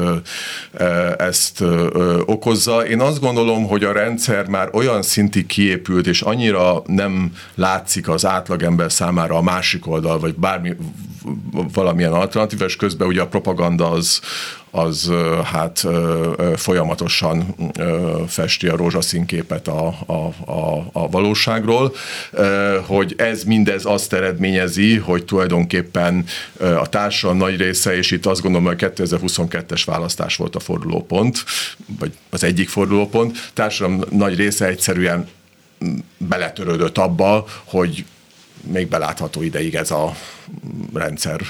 ezt 1.18 1.64
okozza. 2.26 2.88
Én 2.88 3.02
azt 3.02 3.20
gondolom, 3.20 3.68
hogy 3.68 3.84
a 3.84 3.92
rendszer 3.92 4.48
már 4.48 4.70
olyan 4.72 5.02
szintig 5.02 5.46
kiépült, 5.46 6.08
és 6.08 6.22
annyira 6.22 6.82
nem 6.86 7.32
látszik 7.56 8.10
az 8.10 8.26
átlagember 8.26 8.92
számára 8.92 9.36
a 9.36 9.42
másik 9.42 9.88
oldal, 9.88 10.20
vagy 10.20 10.36
bármi 10.36 10.76
valamilyen 11.74 12.14
alternatív, 12.14 12.62
és 12.62 12.76
közben 12.76 13.08
ugye 13.08 13.22
a 13.22 13.28
propaganda 13.28 13.90
az, 13.90 14.22
az 14.72 15.12
hát 15.44 15.86
folyamatosan 16.56 17.56
festi 18.28 18.68
a 18.68 18.76
rózsaszín 18.76 19.26
képet 19.26 19.68
a, 19.68 19.88
a, 20.06 20.52
a, 20.52 20.90
a 20.92 21.10
valóságról, 21.10 21.96
hogy 22.86 23.14
ez 23.18 23.44
mindez 23.44 23.86
azt 23.86 24.14
eredményezi, 24.14 24.98
hogy 24.98 25.26
tulajdonképpen 25.26 26.26
a 26.60 26.90
társadalom 26.90 27.42
nagy 27.42 27.58
része, 27.58 27.96
és 27.96 28.12
itt 28.12 28.26
azt 28.26 28.42
gondolom, 28.42 28.68
hogy 28.68 28.92
2022-es 28.96 29.82
választás 29.86 30.36
volt 30.36 30.56
a 30.56 30.60
fordulópont, 30.60 31.44
vagy 32.00 32.12
az 32.30 32.44
egyik 32.44 32.70
fordulópont, 32.70 33.52
társadalom 33.54 34.04
nagy 34.10 34.36
része 34.36 34.66
egyszerűen 34.66 35.28
beletörődött 36.18 36.98
abba, 36.98 37.46
hogy 37.64 38.06
még 38.72 38.88
belátható 38.88 39.42
ideig 39.42 39.76
ez 39.76 39.92
a 39.92 40.16
rendszer 40.94 41.42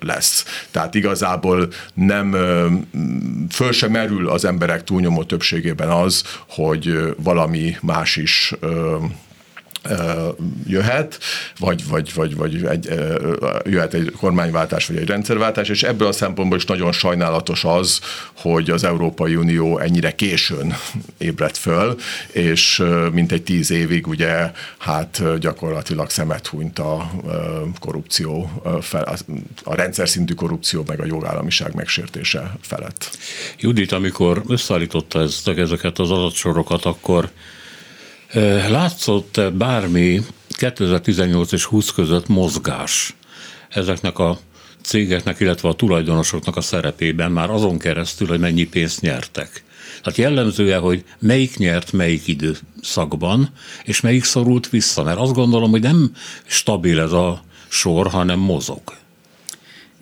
lesz. 0.00 0.44
Tehát 0.70 0.94
igazából 0.94 1.68
nem 1.94 2.36
föl 3.50 3.72
sem 3.72 3.90
merül 3.90 4.28
az 4.28 4.44
emberek 4.44 4.84
túlnyomó 4.84 5.24
többségében 5.24 5.88
az, 5.88 6.22
hogy 6.48 7.14
valami 7.16 7.76
más 7.80 8.16
is 8.16 8.54
jöhet, 10.66 11.18
vagy, 11.58 11.88
vagy, 11.88 12.14
vagy, 12.14 12.36
vagy 12.36 12.64
egy, 12.64 12.88
jöhet 13.64 13.94
egy 13.94 14.10
kormányváltás, 14.10 14.86
vagy 14.86 14.96
egy 14.96 15.08
rendszerváltás, 15.08 15.68
és 15.68 15.82
ebből 15.82 16.08
a 16.08 16.12
szempontból 16.12 16.58
is 16.58 16.64
nagyon 16.64 16.92
sajnálatos 16.92 17.64
az, 17.64 18.00
hogy 18.32 18.70
az 18.70 18.84
Európai 18.84 19.36
Unió 19.36 19.78
ennyire 19.78 20.14
későn 20.14 20.74
ébredt 21.18 21.56
föl, 21.56 21.96
és 22.32 22.82
mint 23.12 23.32
egy 23.32 23.42
tíz 23.42 23.70
évig 23.70 24.06
ugye 24.06 24.50
hát 24.78 25.38
gyakorlatilag 25.38 26.10
szemet 26.10 26.46
hunyt 26.46 26.78
a 26.78 27.10
korrupció, 27.80 28.62
a 29.64 29.74
rendszer 29.74 30.08
szintű 30.08 30.34
korrupció, 30.34 30.84
meg 30.86 31.00
a 31.00 31.06
jogállamiság 31.06 31.74
megsértése 31.74 32.56
felett. 32.60 33.18
Judit, 33.58 33.92
amikor 33.92 34.42
összeállította 34.48 35.26
ezeket 35.56 35.98
az 35.98 36.10
adatsorokat, 36.10 36.84
akkor 36.84 37.30
Látszott 38.68 39.40
bármi 39.52 40.22
2018 40.48 41.52
és 41.52 41.64
20 41.64 41.90
között 41.90 42.28
mozgás 42.28 43.14
ezeknek 43.68 44.18
a 44.18 44.38
cégeknek, 44.82 45.40
illetve 45.40 45.68
a 45.68 45.74
tulajdonosoknak 45.74 46.56
a 46.56 46.60
szerepében 46.60 47.32
már 47.32 47.50
azon 47.50 47.78
keresztül, 47.78 48.26
hogy 48.26 48.38
mennyi 48.38 48.64
pénzt 48.64 49.00
nyertek. 49.00 49.64
Tehát 50.02 50.18
jellemzője, 50.18 50.76
hogy 50.76 51.04
melyik 51.18 51.56
nyert 51.56 51.92
melyik 51.92 52.26
időszakban, 52.26 53.50
és 53.84 54.00
melyik 54.00 54.24
szorult 54.24 54.68
vissza, 54.68 55.02
mert 55.02 55.18
azt 55.18 55.32
gondolom, 55.32 55.70
hogy 55.70 55.82
nem 55.82 56.12
stabil 56.46 57.00
ez 57.00 57.12
a 57.12 57.42
sor, 57.68 58.06
hanem 58.06 58.38
mozog. 58.38 58.80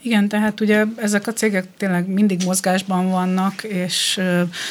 Igen, 0.07 0.29
tehát 0.29 0.61
ugye 0.61 0.85
ezek 0.97 1.27
a 1.27 1.33
cégek 1.33 1.65
tényleg 1.79 2.09
mindig 2.09 2.41
mozgásban 2.45 3.11
vannak, 3.11 3.63
és 3.63 4.21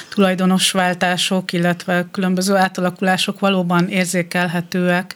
tulajdonosváltások, 0.09 1.53
illetve 1.53 2.05
különböző 2.11 2.55
átalakulások 2.55 3.39
valóban 3.39 3.87
érzékelhetőek 3.87 5.15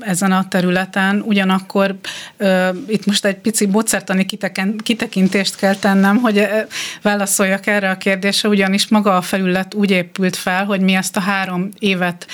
ezen 0.00 0.32
a 0.32 0.48
területen. 0.48 1.20
Ugyanakkor 1.20 1.96
itt 2.86 3.06
most 3.06 3.24
egy 3.24 3.36
pici 3.36 3.66
mozertani 3.66 4.26
kitekintést 4.82 5.56
kell 5.56 5.74
tennem, 5.74 6.16
hogy 6.16 6.48
válaszoljak 7.02 7.66
erre 7.66 7.90
a 7.90 7.96
kérdésre, 7.96 8.48
ugyanis 8.48 8.88
maga 8.88 9.16
a 9.16 9.22
felület 9.22 9.74
úgy 9.74 9.90
épült 9.90 10.36
fel, 10.36 10.64
hogy 10.64 10.80
mi 10.80 10.94
ezt 10.94 11.16
a 11.16 11.20
három 11.20 11.68
évet 11.78 12.26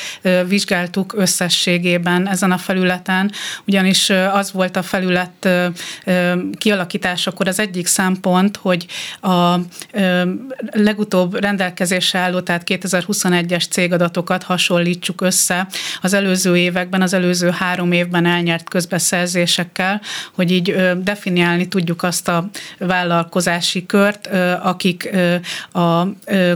vizsgáltuk 0.47 1.15
összességében 1.17 2.29
ezen 2.29 2.53
a 2.53 2.59
felületen, 2.59 3.33
ugyanis 3.67 4.11
az 4.11 4.53
volt 4.53 4.77
a 4.77 4.83
felület 4.83 5.49
ki 6.59 6.71
kialakításakor 6.73 7.49
az 7.49 7.59
egyik 7.59 7.87
szempont, 7.87 8.57
hogy 8.57 8.87
a 9.21 9.57
legutóbb 10.71 11.35
rendelkezésre 11.41 12.19
álló, 12.19 12.41
tehát 12.41 12.63
2021-es 12.67 13.69
cégadatokat 13.71 14.43
hasonlítsuk 14.43 15.21
össze 15.21 15.67
az 16.01 16.13
előző 16.13 16.57
években, 16.57 17.03
az 17.03 17.13
előző 17.13 17.51
három 17.51 17.93
évben 17.93 18.27
elnyert 18.27 18.69
közbeszerzésekkel, 18.69 20.01
hogy 20.35 20.51
így 20.51 20.77
definiálni 21.03 21.69
tudjuk 21.69 22.03
azt 22.03 22.29
a 22.29 22.49
vállalkozási 22.79 23.87
kört, 23.87 24.29
akik 24.63 25.11
a 25.73 26.07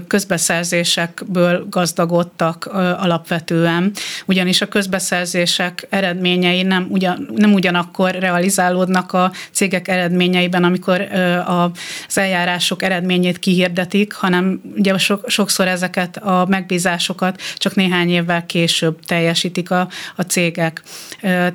közbeszerzésekből 0.07 1.67
gazdagodtak 1.71 2.67
alapvetően, 2.99 3.93
ugyanis 4.27 4.61
a 4.61 4.67
közbeszerzések 4.67 5.87
eredményei 5.91 6.63
nem, 6.63 6.87
ugyan, 6.89 7.29
nem 7.35 7.53
ugyanakkor 7.53 8.11
realizálódnak 8.11 9.13
a 9.13 9.33
cégek 9.51 9.89
eredményeiben, 9.97 10.65
amikor 10.65 11.01
az 11.47 12.19
eljárások 12.19 12.83
eredményét 12.83 13.39
kihirdetik, 13.39 14.13
hanem 14.13 14.61
ugye 14.77 14.95
sokszor 15.27 15.69
ezeket 15.69 16.17
a 16.17 16.47
megbízásokat 16.49 17.43
csak 17.57 17.75
néhány 17.75 18.11
évvel 18.11 18.47
később 18.47 19.05
teljesítik 19.07 19.71
a, 19.71 19.89
a 20.17 20.23
cégek. 20.23 20.83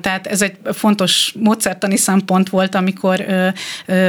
Tehát 0.00 0.26
ez 0.26 0.42
egy 0.42 0.56
fontos 0.72 1.34
módszertani 1.38 1.96
szempont 1.96 2.48
volt, 2.48 2.74
amikor 2.74 3.24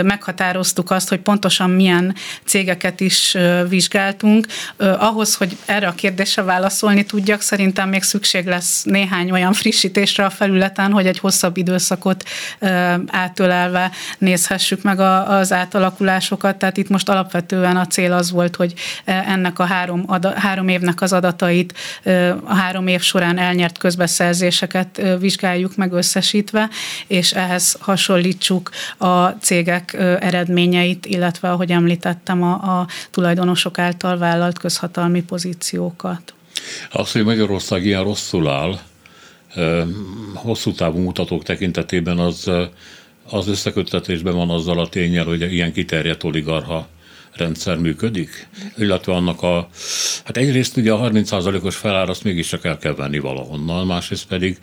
meghatároztuk 0.03 0.91
azt, 0.91 1.09
hogy 1.09 1.19
pontosan 1.19 1.69
milyen 1.69 2.15
cégeket 2.45 2.99
is 2.99 3.37
vizsgáltunk. 3.69 4.47
Ahhoz, 4.77 5.35
hogy 5.35 5.57
erre 5.65 5.87
a 5.87 5.95
kérdésre 5.95 6.41
válaszolni 6.41 7.03
tudjak, 7.05 7.41
szerintem 7.41 7.89
még 7.89 8.03
szükség 8.03 8.45
lesz 8.45 8.83
néhány 8.83 9.31
olyan 9.31 9.53
frissítésre 9.53 10.25
a 10.25 10.29
felületen, 10.29 10.91
hogy 10.91 11.07
egy 11.07 11.19
hosszabb 11.19 11.57
időszakot 11.57 12.23
átölelve 13.07 13.91
nézhessük 14.23 14.81
meg 14.81 14.99
az 14.99 15.51
átalakulásokat. 15.51 16.57
Tehát 16.57 16.77
itt 16.77 16.89
most 16.89 17.09
alapvetően 17.09 17.77
a 17.77 17.87
cél 17.87 18.13
az 18.13 18.31
volt, 18.31 18.55
hogy 18.55 18.73
ennek 19.05 19.59
a 19.59 19.63
három, 19.63 20.05
három 20.35 20.67
évnek 20.67 21.01
az 21.01 21.13
adatait, 21.13 21.73
a 22.43 22.53
három 22.53 22.87
év 22.87 23.01
során 23.01 23.37
elnyert 23.37 23.77
közbeszerzéseket 23.77 25.01
vizsgáljuk 25.19 25.75
meg 25.75 25.91
összesítve, 25.91 26.69
és 27.07 27.31
ehhez 27.31 27.77
hasonlítsuk 27.79 28.69
a 28.97 29.27
cégek 29.27 29.93
eredményeit, 30.19 31.05
illetve, 31.05 31.51
ahogy 31.51 31.71
említettem, 31.71 32.43
a, 32.43 32.51
a 32.51 32.87
tulajdonosok 33.11 33.79
által 33.79 34.17
vállalt 34.17 34.59
közhatalmi 34.59 35.23
pozíciókat. 35.23 36.33
Az, 36.91 37.11
hogy 37.11 37.23
Magyarország 37.23 37.85
ilyen 37.85 38.03
rosszul 38.03 38.49
áll, 38.49 38.79
hosszú 40.33 40.71
távú 40.71 40.99
mutatók 40.99 41.43
tekintetében 41.43 42.19
az, 42.19 42.51
az 43.29 43.47
összeköttetésben 43.47 44.35
van 44.35 44.49
azzal 44.49 44.79
a 44.79 44.87
tényel, 44.87 45.25
hogy 45.25 45.53
ilyen 45.53 45.73
kiterjedt 45.73 46.23
oligarha 46.23 46.87
rendszer 47.35 47.77
működik, 47.77 48.47
illetve 48.77 49.13
annak 49.13 49.41
a, 49.41 49.69
hát 50.23 50.37
egyrészt 50.37 50.77
ugye 50.77 50.91
a 50.91 51.09
30%-os 51.09 51.75
felár 51.75 52.09
azt 52.09 52.23
mégiscsak 52.23 52.65
el 52.65 52.77
kell 52.77 52.95
venni 52.95 53.19
valahonnan, 53.19 53.85
másrészt 53.85 54.27
pedig 54.27 54.57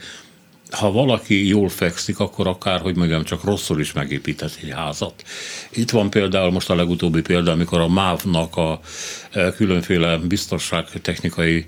ha 0.71 0.93
valaki 0.93 1.47
jól 1.47 1.69
fekszik, 1.69 2.19
akkor 2.19 2.47
akár, 2.47 2.81
hogy 2.81 2.97
mondjam, 2.97 3.25
csak 3.25 3.45
rosszul 3.45 3.81
is 3.81 3.93
megépített 3.93 4.59
egy 4.63 4.71
házat. 4.71 5.23
Itt 5.71 5.91
van 5.91 6.11
például 6.11 6.51
most 6.51 6.71
a 6.71 6.75
legutóbbi 6.75 7.21
példa, 7.21 7.53
amikor 7.53 7.81
a 7.81 7.89
MÁV-nak 7.89 8.57
a 8.57 8.81
különféle 9.57 10.19
biztonságtechnikai 10.19 11.67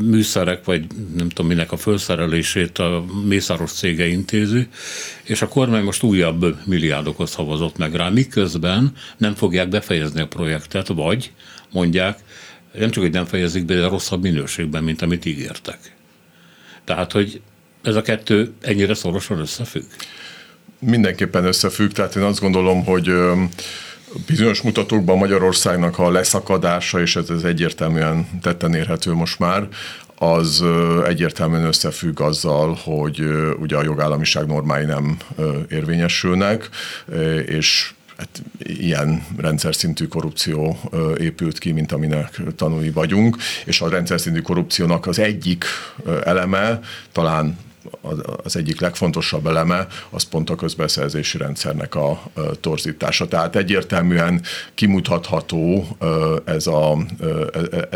műszerek, 0.00 0.64
vagy 0.64 0.86
nem 1.16 1.28
tudom 1.28 1.46
minek 1.46 1.72
a 1.72 1.76
felszerelését 1.76 2.78
a 2.78 3.04
Mészáros 3.24 3.72
cége 3.72 4.06
intézi, 4.06 4.68
és 5.22 5.42
a 5.42 5.48
kormány 5.48 5.82
most 5.82 6.02
újabb 6.02 6.56
milliárdokat 6.64 7.28
szavazott 7.28 7.76
meg 7.76 7.94
rá, 7.94 8.08
miközben 8.08 8.92
nem 9.16 9.34
fogják 9.34 9.68
befejezni 9.68 10.20
a 10.20 10.26
projektet, 10.26 10.88
vagy 10.88 11.32
mondják, 11.70 12.18
nem 12.72 12.90
csak, 12.90 13.02
hogy 13.02 13.12
nem 13.12 13.24
fejezik 13.24 13.64
be, 13.64 13.74
de 13.74 13.88
rosszabb 13.88 14.22
minőségben, 14.22 14.84
mint 14.84 15.02
amit 15.02 15.24
ígértek. 15.24 15.78
Tehát, 16.84 17.12
hogy 17.12 17.40
ez 17.82 17.94
a 17.94 18.02
kettő 18.02 18.52
ennyire 18.60 18.94
szorosan 18.94 19.38
összefügg? 19.38 19.84
Mindenképpen 20.78 21.44
összefügg, 21.44 21.90
tehát 21.90 22.16
én 22.16 22.22
azt 22.22 22.40
gondolom, 22.40 22.84
hogy 22.84 23.12
bizonyos 24.26 24.62
mutatókban 24.62 25.18
Magyarországnak 25.18 25.98
a 25.98 26.10
leszakadása, 26.10 27.00
és 27.00 27.16
ez, 27.16 27.30
ez 27.30 27.42
egyértelműen 27.42 28.40
tetten 28.42 28.74
érhető 28.74 29.12
most 29.12 29.38
már, 29.38 29.68
az 30.22 30.64
egyértelműen 31.06 31.64
összefügg 31.64 32.20
azzal, 32.20 32.78
hogy 32.82 33.22
ugye 33.58 33.76
a 33.76 33.82
jogállamiság 33.82 34.46
normái 34.46 34.84
nem 34.84 35.16
érvényesülnek, 35.68 36.68
és 37.46 37.92
hát 38.16 38.42
ilyen 38.58 39.26
rendszer 39.36 39.74
szintű 39.74 40.06
korrupció 40.06 40.78
épült 41.18 41.58
ki, 41.58 41.72
mint 41.72 41.92
aminek 41.92 42.40
tanúi 42.56 42.90
vagyunk, 42.90 43.36
és 43.64 43.80
a 43.80 43.88
rendszer 43.88 44.20
szintű 44.20 44.40
korrupciónak 44.40 45.06
az 45.06 45.18
egyik 45.18 45.64
eleme 46.24 46.80
talán 47.12 47.58
az 48.42 48.56
egyik 48.56 48.80
legfontosabb 48.80 49.46
eleme, 49.46 49.86
az 50.10 50.22
pont 50.22 50.50
a 50.50 50.54
közbeszerzési 50.54 51.38
rendszernek 51.38 51.94
a 51.94 52.22
torzítása. 52.60 53.28
Tehát 53.28 53.56
egyértelműen 53.56 54.42
kimutatható 54.74 55.96
ez, 56.44 56.66
a, 56.66 56.98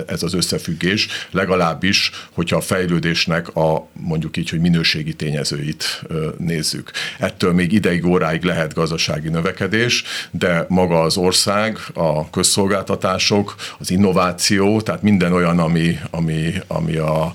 ez 0.07 0.23
az 0.23 0.35
összefüggés, 0.35 1.09
legalábbis, 1.31 2.11
hogyha 2.33 2.57
a 2.57 2.61
fejlődésnek 2.61 3.57
a 3.57 3.87
mondjuk 3.93 4.37
így, 4.37 4.51
hogy 4.51 4.61
minőségi 4.61 5.15
tényezőit 5.15 6.03
nézzük. 6.39 6.91
Ettől 7.19 7.53
még 7.53 7.73
ideig 7.73 8.07
óráig 8.07 8.43
lehet 8.43 8.75
gazdasági 8.75 9.29
növekedés, 9.29 10.05
de 10.31 10.67
maga 10.69 11.01
az 11.01 11.17
ország, 11.17 11.79
a 11.95 12.31
közszolgáltatások, 12.31 13.55
az 13.79 13.91
innováció, 13.91 14.81
tehát 14.81 15.03
minden 15.03 15.33
olyan, 15.33 15.59
ami, 15.59 15.99
ami, 16.11 16.53
ami 16.67 16.97
a 16.97 17.35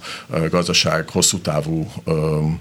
gazdaság 0.49 1.09
hosszú 1.09 1.39
távú 1.39 1.91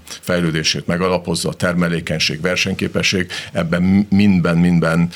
fejlődését 0.05 0.87
megalapozza, 0.87 1.49
a 1.49 1.53
termelékenység, 1.53 2.41
versenyképesség, 2.41 3.31
ebben 3.51 4.07
mindben, 4.09 4.57
mindben 4.57 5.09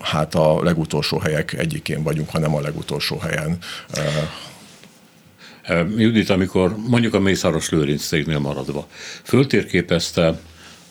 hát 0.00 0.34
a 0.34 0.62
legutolsó 0.62 1.18
helyek 1.18 1.52
egyikén 1.52 2.02
vagyunk, 2.02 2.28
hanem 2.28 2.54
a 2.54 2.60
legutolsó 2.60 3.18
helyen. 3.18 3.58
Judit, 5.96 6.30
amikor 6.30 6.76
mondjuk 6.86 7.14
a 7.14 7.20
Mészáros 7.20 7.70
Lőrinc 7.70 8.06
cégnél 8.06 8.38
maradva, 8.38 8.86
föltérképezte 9.22 10.40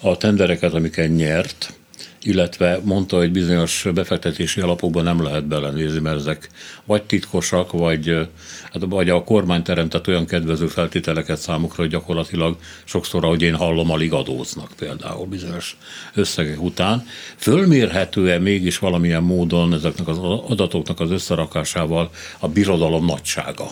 a 0.02 0.18
tendereket, 0.18 0.74
amiket 0.74 1.16
nyert, 1.16 1.74
illetve 2.22 2.80
mondta, 2.84 3.18
hogy 3.18 3.32
bizonyos 3.32 3.88
befektetési 3.94 4.62
alapokban 4.62 5.04
nem 5.04 5.24
lehet 5.24 5.46
belenézni, 5.46 6.00
mert 6.00 6.18
ezek 6.18 6.50
vagy 6.86 7.04
titkosak, 7.04 7.72
vagy, 7.72 8.28
hát, 8.72 8.84
vagy 8.90 9.10
a 9.10 9.24
kormány 9.24 9.64
teremtett 9.64 10.08
olyan 10.08 10.26
kedvező 10.26 10.68
feltételeket 10.68 11.38
számukra, 11.38 11.82
hogy 11.82 11.92
gyakorlatilag 11.92 12.58
sokszor, 12.84 13.26
ahogy 13.26 13.42
én 13.42 13.56
hallom, 13.56 13.92
alig 13.92 14.14
adóznak 14.14 14.72
például 14.78 15.26
bizonyos 15.26 15.78
összegek 16.14 16.62
után. 16.62 17.06
Fölmérhető-e 17.36 18.40
mégis 18.40 18.80
valamilyen 18.80 19.24
módon 19.24 19.74
ezeknek 19.74 20.08
az 20.08 20.18
adatoknak 20.48 21.00
az 21.00 21.12
összerakásával 21.12 22.10
a 22.40 22.48
birodalom 22.48 23.06
nagysága? 23.06 23.68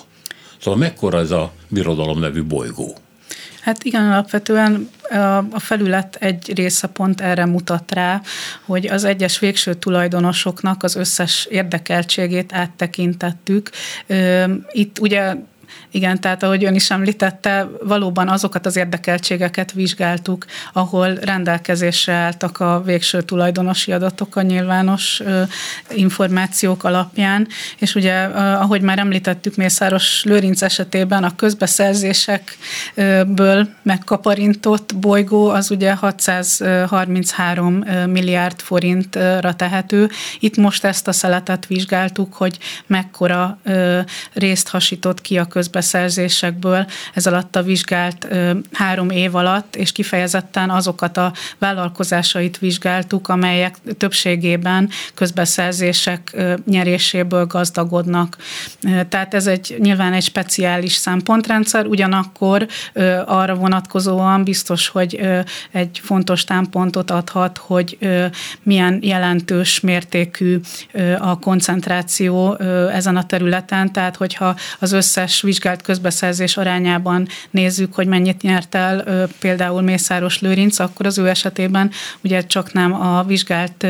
Szóval 0.60 0.80
mekkora 0.80 1.18
ez 1.18 1.32
a 1.32 1.52
birodalom 1.70 2.20
nevű 2.20 2.44
bolygó? 2.44 2.98
Hát 3.66 3.84
igen, 3.84 4.12
alapvetően 4.12 4.90
a 5.52 5.60
felület 5.60 6.16
egy 6.20 6.56
része 6.56 6.88
pont 6.88 7.22
erre 7.22 7.46
mutat 7.46 7.92
rá, 7.92 8.22
hogy 8.66 8.88
az 8.88 9.04
egyes 9.04 9.40
végső 9.40 9.74
tulajdonosoknak 9.74 10.84
az 10.84 10.96
összes 10.96 11.48
érdekeltségét 11.50 12.54
áttekintettük. 12.54 13.70
Itt 14.72 15.00
ugye 15.00 15.36
igen, 15.92 16.20
tehát 16.20 16.44
ahogy 16.44 16.64
ön 16.64 16.76
is 16.76 16.92
említette, 16.92 17.68
valóban 17.84 18.28
azokat 18.28 18.66
az 18.66 18.76
érdekeltségeket 18.76 19.72
vizsgáltuk, 19.72 20.46
ahol 20.74 21.14
rendelkezésre 21.14 22.14
álltak 22.14 22.60
a 22.60 22.82
végső 22.86 23.22
tulajdonosi 23.22 23.92
adatok 23.92 24.36
a 24.36 24.42
nyilvános 24.42 25.22
információk 25.90 26.84
alapján, 26.84 27.48
és 27.78 27.96
ugye, 27.96 28.14
ahogy 28.36 28.82
már 28.82 29.00
említettük 29.00 29.56
Mészáros 29.56 30.24
Lőrinc 30.24 30.62
esetében, 30.62 31.24
a 31.24 31.36
közbeszerzésekből 31.36 33.70
megkaparintott 33.82 34.96
bolygó 34.96 35.50
az 35.50 35.72
ugye 35.72 35.94
633 35.94 37.74
milliárd 38.06 38.60
forintra 38.60 39.56
tehető. 39.56 40.10
Itt 40.40 40.58
most 40.58 40.84
ezt 40.84 41.08
a 41.08 41.12
szeletet 41.12 41.66
vizsgáltuk, 41.66 42.34
hogy 42.34 42.58
mekkora 42.88 43.58
részt 44.34 44.70
hasított 44.70 45.22
ki 45.22 45.38
a 45.38 45.46
közbeszerzésekből 45.56 46.86
ez 47.14 47.28
alatt 47.28 47.56
a 47.56 47.64
vizsgált 47.64 48.28
három 48.72 49.10
év 49.10 49.36
alatt, 49.36 49.76
és 49.76 49.92
kifejezetten 49.92 50.70
azokat 50.70 51.18
a 51.18 51.34
vállalkozásait 51.58 52.58
vizsgáltuk, 52.58 53.28
amelyek 53.28 53.76
többségében 53.98 54.90
közbeszerzések 55.14 56.36
nyeréséből 56.66 57.46
gazdagodnak. 57.46 58.38
Tehát 59.10 59.34
ez 59.34 59.48
egy 59.48 59.76
nyilván 59.80 60.14
egy 60.14 60.24
speciális 60.24 60.94
szempontrendszer, 60.94 61.86
ugyanakkor 61.86 62.68
arra 63.26 63.56
vonatkozóan 63.56 64.44
biztos, 64.44 64.88
hogy 64.88 65.20
egy 65.72 66.02
fontos 66.04 66.44
támpontot 66.44 67.12
adhat, 67.12 67.58
hogy 67.58 67.98
milyen 68.64 69.00
jelentős 69.02 69.80
mértékű 69.80 70.60
a 71.20 71.40
koncentráció 71.40 72.56
ezen 72.92 73.18
a 73.18 73.26
területen, 73.26 73.92
tehát 73.92 74.16
hogyha 74.16 74.56
az 74.80 74.92
összes 74.92 75.44
vizsgált 75.46 75.82
közbeszerzés 75.82 76.58
arányában 76.58 77.28
nézzük, 77.52 77.94
hogy 77.94 78.08
mennyit 78.08 78.42
nyert 78.42 78.76
el 78.76 79.28
például 79.40 79.82
Mészáros 79.82 80.40
Lőrinc, 80.40 80.80
akkor 80.80 81.06
az 81.06 81.18
ő 81.18 81.28
esetében 81.28 81.92
ugye 82.22 82.42
csak 82.42 82.74
nem 82.74 82.94
a 82.94 83.24
vizsgált 83.24 83.88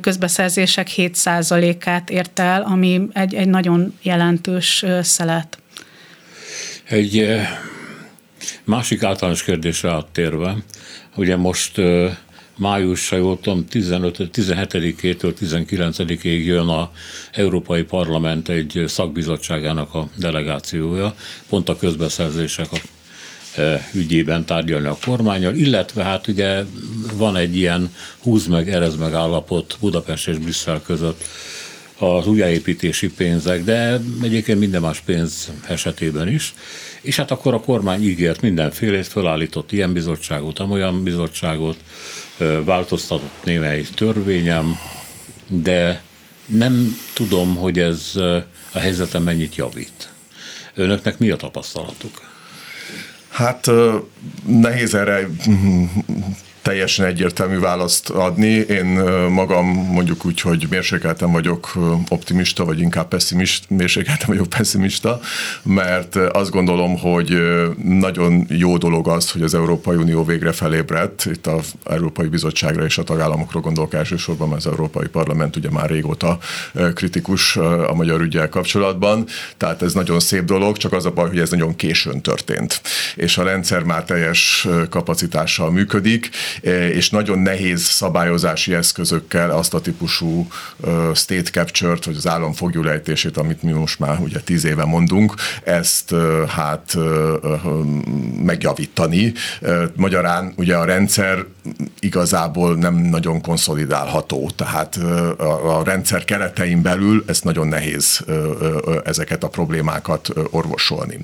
közbeszerzések 0.00 0.88
7%-át 0.96 2.10
ért 2.10 2.38
el, 2.38 2.62
ami 2.62 3.08
egy, 3.12 3.34
egy 3.34 3.48
nagyon 3.48 3.98
jelentős 4.02 4.84
szelet. 5.02 5.58
Egy 6.84 7.40
másik 8.64 9.02
általános 9.02 9.42
kérdésre 9.42 9.90
áttérve, 9.90 10.56
ugye 11.16 11.36
most 11.36 11.80
május, 12.58 13.08
ha 13.08 13.16
jól 13.16 13.40
tudom, 13.40 13.66
15, 13.66 14.16
17-től 14.32 15.34
19-ig 15.40 16.44
jön 16.44 16.68
a 16.68 16.90
Európai 17.32 17.82
Parlament 17.82 18.48
egy 18.48 18.84
szakbizottságának 18.86 19.94
a 19.94 20.08
delegációja, 20.16 21.14
pont 21.48 21.68
a 21.68 21.76
közbeszerzések 21.76 22.72
a 22.72 22.76
ügyében 23.92 24.44
tárgyalni 24.44 24.86
a 24.86 24.98
kormányal, 25.04 25.54
illetve 25.54 26.02
hát 26.02 26.26
ugye 26.26 26.64
van 27.14 27.36
egy 27.36 27.56
ilyen 27.56 27.94
húz 28.18 28.46
meg, 28.46 28.68
erez 28.68 28.96
meg 28.96 29.14
állapot 29.14 29.76
Budapest 29.80 30.28
és 30.28 30.38
Brüsszel 30.38 30.82
között 30.86 31.24
az 31.98 32.26
újjáépítési 32.26 33.10
pénzek, 33.10 33.64
de 33.64 34.00
egyébként 34.22 34.58
minden 34.58 34.80
más 34.80 35.00
pénz 35.00 35.52
esetében 35.68 36.28
is. 36.28 36.54
És 37.00 37.16
hát 37.16 37.30
akkor 37.30 37.54
a 37.54 37.60
kormány 37.60 38.02
ígért 38.02 38.40
mindenfélét, 38.40 39.06
felállított 39.06 39.72
ilyen 39.72 39.92
bizottságot, 39.92 40.58
amolyan 40.58 41.02
bizottságot, 41.02 41.76
változtatott 42.64 43.44
némely 43.44 43.82
törvényem, 43.94 44.78
de 45.46 46.02
nem 46.46 46.96
tudom, 47.12 47.56
hogy 47.56 47.78
ez 47.78 48.12
a 48.72 48.78
helyzetem 48.78 49.22
mennyit 49.22 49.56
javít. 49.56 50.12
Önöknek 50.74 51.18
mi 51.18 51.30
a 51.30 51.36
tapasztalatuk? 51.36 52.22
Hát 53.28 53.70
nehéz 54.46 54.94
erre 54.94 55.28
teljesen 56.68 57.06
egyértelmű 57.06 57.58
választ 57.58 58.10
adni. 58.10 58.48
Én 58.48 58.86
magam 59.30 59.66
mondjuk 59.66 60.24
úgy, 60.24 60.40
hogy 60.40 60.66
mérsékeltem 60.70 61.30
vagyok 61.30 61.72
optimista, 62.08 62.64
vagy 62.64 62.80
inkább 62.80 63.08
pessimista, 63.08 63.74
mérsékeltem 63.74 64.26
vagyok 64.26 64.48
pessimista, 64.48 65.20
mert 65.62 66.16
azt 66.16 66.50
gondolom, 66.50 66.98
hogy 66.98 67.38
nagyon 67.84 68.46
jó 68.48 68.76
dolog 68.76 69.08
az, 69.08 69.30
hogy 69.30 69.42
az 69.42 69.54
Európai 69.54 69.96
Unió 69.96 70.24
végre 70.24 70.52
felébredt. 70.52 71.24
Itt 71.24 71.46
az 71.46 71.72
Európai 71.84 72.26
Bizottságra 72.26 72.84
és 72.84 72.98
a 72.98 73.02
tagállamokra 73.02 73.60
gondolok 73.60 73.94
elsősorban, 73.94 74.48
mert 74.48 74.64
az 74.64 74.70
Európai 74.70 75.06
Parlament 75.06 75.56
ugye 75.56 75.70
már 75.70 75.90
régóta 75.90 76.38
kritikus 76.94 77.56
a 77.56 77.94
magyar 77.94 78.20
ügyel 78.20 78.48
kapcsolatban. 78.48 79.26
Tehát 79.56 79.82
ez 79.82 79.92
nagyon 79.92 80.20
szép 80.20 80.44
dolog, 80.44 80.76
csak 80.76 80.92
az 80.92 81.06
a 81.06 81.10
baj, 81.10 81.28
hogy 81.28 81.38
ez 81.38 81.50
nagyon 81.50 81.76
későn 81.76 82.20
történt. 82.20 82.80
És 83.14 83.38
a 83.38 83.42
rendszer 83.42 83.82
már 83.82 84.04
teljes 84.04 84.66
kapacitással 84.90 85.70
működik, 85.70 86.30
és 86.92 87.10
nagyon 87.10 87.38
nehéz 87.38 87.82
szabályozási 87.82 88.74
eszközökkel 88.74 89.50
azt 89.50 89.74
a 89.74 89.80
típusú 89.80 90.46
state 91.14 91.50
capture-t, 91.50 92.04
vagy 92.04 92.16
az 92.16 92.26
állam 92.26 92.52
fogjulejtését, 92.52 93.36
amit 93.36 93.62
mi 93.62 93.72
most 93.72 93.98
már 93.98 94.18
ugye 94.18 94.40
tíz 94.40 94.64
éve 94.64 94.84
mondunk, 94.84 95.34
ezt 95.64 96.14
hát 96.48 96.96
megjavítani. 98.42 99.32
Magyarán 99.96 100.52
ugye 100.56 100.76
a 100.76 100.84
rendszer 100.84 101.44
igazából 102.00 102.74
nem 102.74 102.94
nagyon 102.94 103.40
konszolidálható, 103.40 104.50
tehát 104.56 104.96
a 105.64 105.82
rendszer 105.84 106.24
keretein 106.24 106.82
belül 106.82 107.24
ez 107.26 107.40
nagyon 107.40 107.68
nehéz 107.68 108.24
ezeket 109.04 109.44
a 109.44 109.48
problémákat 109.48 110.28
orvosolni. 110.50 111.18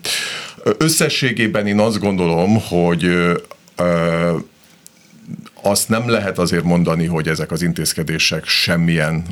Összességében 0.78 1.66
én 1.66 1.78
azt 1.78 1.98
gondolom, 1.98 2.60
hogy 2.68 3.32
azt 5.66 5.88
nem 5.88 6.08
lehet 6.08 6.38
azért 6.38 6.64
mondani, 6.64 7.06
hogy 7.06 7.28
ezek 7.28 7.50
az 7.50 7.62
intézkedések 7.62 8.46
semmilyen 8.46 9.24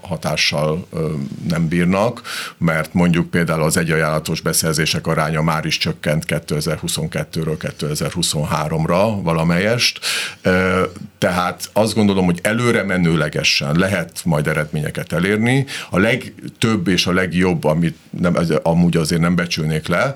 hatással 0.00 0.86
nem 1.48 1.68
bírnak, 1.68 2.22
mert 2.58 2.94
mondjuk 2.94 3.30
például 3.30 3.62
az 3.62 3.76
egyajánlatos 3.76 4.40
beszerzések 4.40 5.06
aránya 5.06 5.42
már 5.42 5.64
is 5.64 5.78
csökkent 5.78 6.24
2022-ről 6.28 7.74
2023-ra 7.78 9.22
valamelyest, 9.22 10.00
tehát 11.18 11.70
azt 11.72 11.94
gondolom, 11.94 12.24
hogy 12.24 12.38
előre 12.42 12.82
menőlegesen 12.82 13.78
lehet 13.78 14.20
majd 14.24 14.46
eredményeket 14.46 15.12
elérni. 15.12 15.66
A 15.90 15.98
legtöbb 15.98 16.88
és 16.88 17.06
a 17.06 17.12
legjobb, 17.12 17.64
amit 17.64 17.96
nem, 18.10 18.36
amúgy 18.62 18.96
azért 18.96 19.20
nem 19.20 19.34
becsülnék 19.34 19.88
le, 19.88 20.14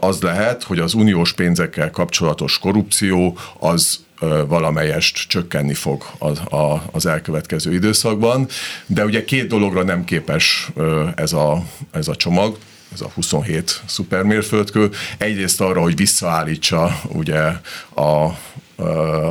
az 0.00 0.20
lehet, 0.20 0.62
hogy 0.62 0.78
az 0.78 0.94
uniós 0.94 1.32
pénzekkel 1.32 1.90
kapcsolatos 1.90 2.58
korrupció 2.58 3.38
az 3.58 4.04
valamelyest 4.46 5.28
csökkenni 5.28 5.74
fog 5.74 6.04
az, 6.18 6.38
a, 6.38 6.82
az 6.92 7.06
elkövetkező 7.06 7.74
időszakban, 7.74 8.48
de 8.86 9.04
ugye 9.04 9.24
két 9.24 9.46
dologra 9.46 9.82
nem 9.82 10.04
képes 10.04 10.68
ez 11.14 11.32
a, 11.32 11.64
ez 11.90 12.08
a 12.08 12.16
csomag 12.16 12.58
ez 12.92 13.00
a 13.00 13.10
27 13.14 13.82
szupermérföldkő. 13.86 14.90
Egyrészt 15.18 15.60
arra, 15.60 15.80
hogy 15.80 15.96
visszaállítsa 15.96 17.00
ugye 17.08 17.40
a, 17.94 18.38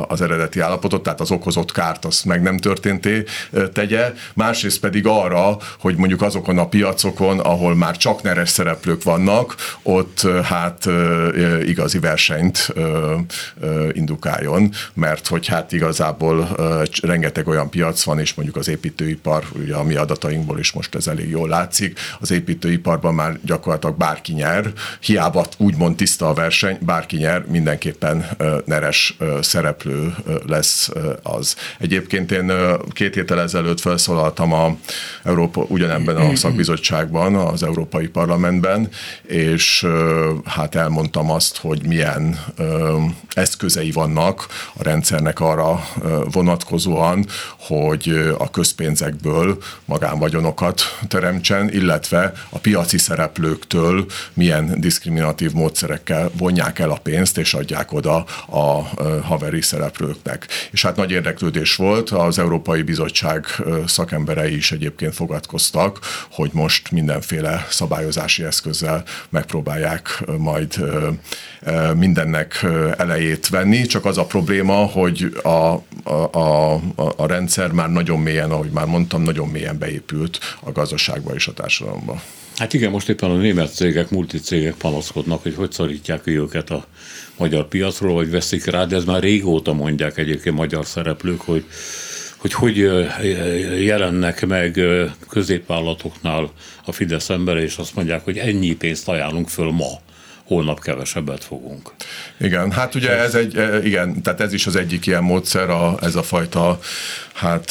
az 0.08 0.20
eredeti 0.20 0.60
állapotot, 0.60 1.02
tehát 1.02 1.20
az 1.20 1.30
okozott 1.30 1.72
kárt 1.72 2.04
azt 2.04 2.24
meg 2.24 2.42
nem 2.42 2.58
történté 2.58 3.24
tegye, 3.72 4.12
másrészt 4.34 4.80
pedig 4.80 5.06
arra, 5.06 5.56
hogy 5.78 5.96
mondjuk 5.96 6.22
azokon 6.22 6.58
a 6.58 6.68
piacokon, 6.68 7.38
ahol 7.38 7.74
már 7.74 7.96
csak 7.96 8.22
neres 8.22 8.48
szereplők 8.48 9.02
vannak, 9.02 9.54
ott 9.82 10.26
hát 10.42 10.88
igazi 11.64 11.98
versenyt 11.98 12.74
indukáljon, 13.92 14.70
mert 14.94 15.26
hogy 15.26 15.46
hát 15.46 15.72
igazából 15.72 16.48
rengeteg 17.02 17.48
olyan 17.48 17.70
piac 17.70 18.02
van, 18.02 18.18
és 18.18 18.34
mondjuk 18.34 18.56
az 18.56 18.68
építőipar, 18.68 19.44
ugye 19.62 19.74
a 19.74 19.82
mi 19.82 19.94
adatainkból 19.94 20.58
is 20.58 20.72
most 20.72 20.94
ez 20.94 21.06
elég 21.06 21.30
jól 21.30 21.48
látszik, 21.48 21.98
az 22.20 22.30
építőiparban 22.30 23.14
már 23.14 23.38
gyakorlatilag 23.42 23.96
bárki 23.96 24.32
nyer, 24.32 24.72
hiába 25.00 25.46
úgymond 25.56 25.96
tiszta 25.96 26.28
a 26.28 26.34
verseny, 26.34 26.78
bárki 26.80 27.16
nyer, 27.16 27.44
mindenképpen 27.48 28.26
neres 28.64 29.16
szereplő 29.40 30.14
lesz 30.46 30.90
az. 31.22 31.56
Egyébként 31.78 32.32
én 32.32 32.52
két 32.92 33.14
héttel 33.14 33.40
ezelőtt 33.40 33.80
felszólaltam 33.80 34.52
a 34.52 34.76
Európa, 35.22 35.64
ugyanebben 35.68 36.16
a 36.16 36.36
szakbizottságban, 36.36 37.34
az 37.34 37.62
Európai 37.62 38.08
Parlamentben, 38.08 38.88
és 39.22 39.86
hát 40.44 40.74
elmondtam 40.74 41.30
azt, 41.30 41.56
hogy 41.56 41.86
milyen 41.86 42.38
eszközei 43.34 43.90
vannak 43.90 44.46
a 44.74 44.82
rendszernek 44.82 45.40
arra 45.40 45.88
vonatkozóan, 46.32 47.26
hogy 47.58 48.34
a 48.38 48.50
közpénzekből 48.50 49.58
magánvagyonokat 49.84 50.82
teremtsen, 51.08 51.72
illetve 51.72 52.32
a 52.48 52.58
piaci 52.58 52.98
szereplőktől 52.98 54.06
milyen 54.34 54.80
diszkriminatív 54.80 55.52
módszerekkel 55.52 56.30
vonják 56.38 56.78
el 56.78 56.90
a 56.90 56.98
pénzt, 57.02 57.38
és 57.38 57.54
adják 57.54 57.92
oda 57.92 58.16
a 58.48 58.88
haveri 59.26 59.60
szereplőknek. 59.60 60.46
És 60.70 60.82
hát 60.82 60.96
nagy 60.96 61.10
érdeklődés 61.10 61.74
volt, 61.74 62.10
az 62.10 62.38
Európai 62.38 62.82
Bizottság 62.82 63.46
szakemberei 63.86 64.56
is 64.56 64.72
egyébként 64.72 65.14
fogadkoztak, 65.14 65.98
hogy 66.30 66.50
most 66.52 66.90
mindenféle 66.90 67.66
szabályozási 67.70 68.44
eszközzel 68.44 69.04
megpróbálják 69.28 70.24
majd 70.38 70.74
mindennek 71.94 72.66
elejét 72.96 73.48
venni, 73.48 73.86
csak 73.86 74.04
az 74.04 74.18
a 74.18 74.24
probléma, 74.24 74.74
hogy 74.74 75.36
a, 75.42 75.48
a, 75.48 76.30
a, 76.32 76.74
a 77.16 77.26
rendszer 77.26 77.70
már 77.72 77.90
nagyon 77.90 78.20
mélyen, 78.20 78.50
ahogy 78.50 78.70
már 78.70 78.86
mondtam, 78.86 79.22
nagyon 79.22 79.48
mélyen 79.48 79.78
beépült 79.78 80.38
a 80.60 80.72
gazdaságba 80.72 81.34
és 81.34 81.46
a 81.46 81.52
társadalomba. 81.52 82.22
Hát 82.56 82.72
igen, 82.72 82.90
most 82.90 83.08
éppen 83.08 83.30
a 83.30 83.36
német 83.36 83.74
cégek, 83.74 84.10
multicégek 84.10 84.74
panaszkodnak, 84.74 85.42
hogy 85.42 85.54
hogy 85.54 85.72
szorítják 85.72 86.22
ki 86.22 86.30
őket 86.30 86.70
a 86.70 86.86
magyar 87.38 87.68
piacról, 87.68 88.14
vagy 88.14 88.30
veszik 88.30 88.64
rá, 88.64 88.84
de 88.84 88.96
ez 88.96 89.04
már 89.04 89.22
régóta 89.22 89.72
mondják 89.72 90.18
egyébként 90.18 90.56
magyar 90.56 90.86
szereplők, 90.86 91.40
hogy 91.40 91.64
hogy 92.36 92.52
hogy 92.52 92.76
jelennek 93.84 94.46
meg 94.46 94.80
középvállatoknál 95.28 96.50
a 96.84 96.92
Fidesz 96.92 97.30
embere, 97.30 97.62
és 97.62 97.76
azt 97.76 97.94
mondják, 97.94 98.24
hogy 98.24 98.38
ennyi 98.38 98.74
pénzt 98.74 99.08
ajánlunk 99.08 99.48
föl 99.48 99.70
ma 99.70 100.00
holnap 100.44 100.80
kevesebbet 100.80 101.44
fogunk. 101.44 101.92
Igen, 102.36 102.70
hát 102.72 102.94
ugye 102.94 103.10
ez 103.18 103.34
egy, 103.34 103.84
igen, 103.84 104.22
tehát 104.22 104.40
ez 104.40 104.52
is 104.52 104.66
az 104.66 104.76
egyik 104.76 105.06
ilyen 105.06 105.22
módszer, 105.22 105.70
a, 105.70 105.96
ez 106.02 106.14
a 106.14 106.22
fajta 106.22 106.78
hát 107.34 107.70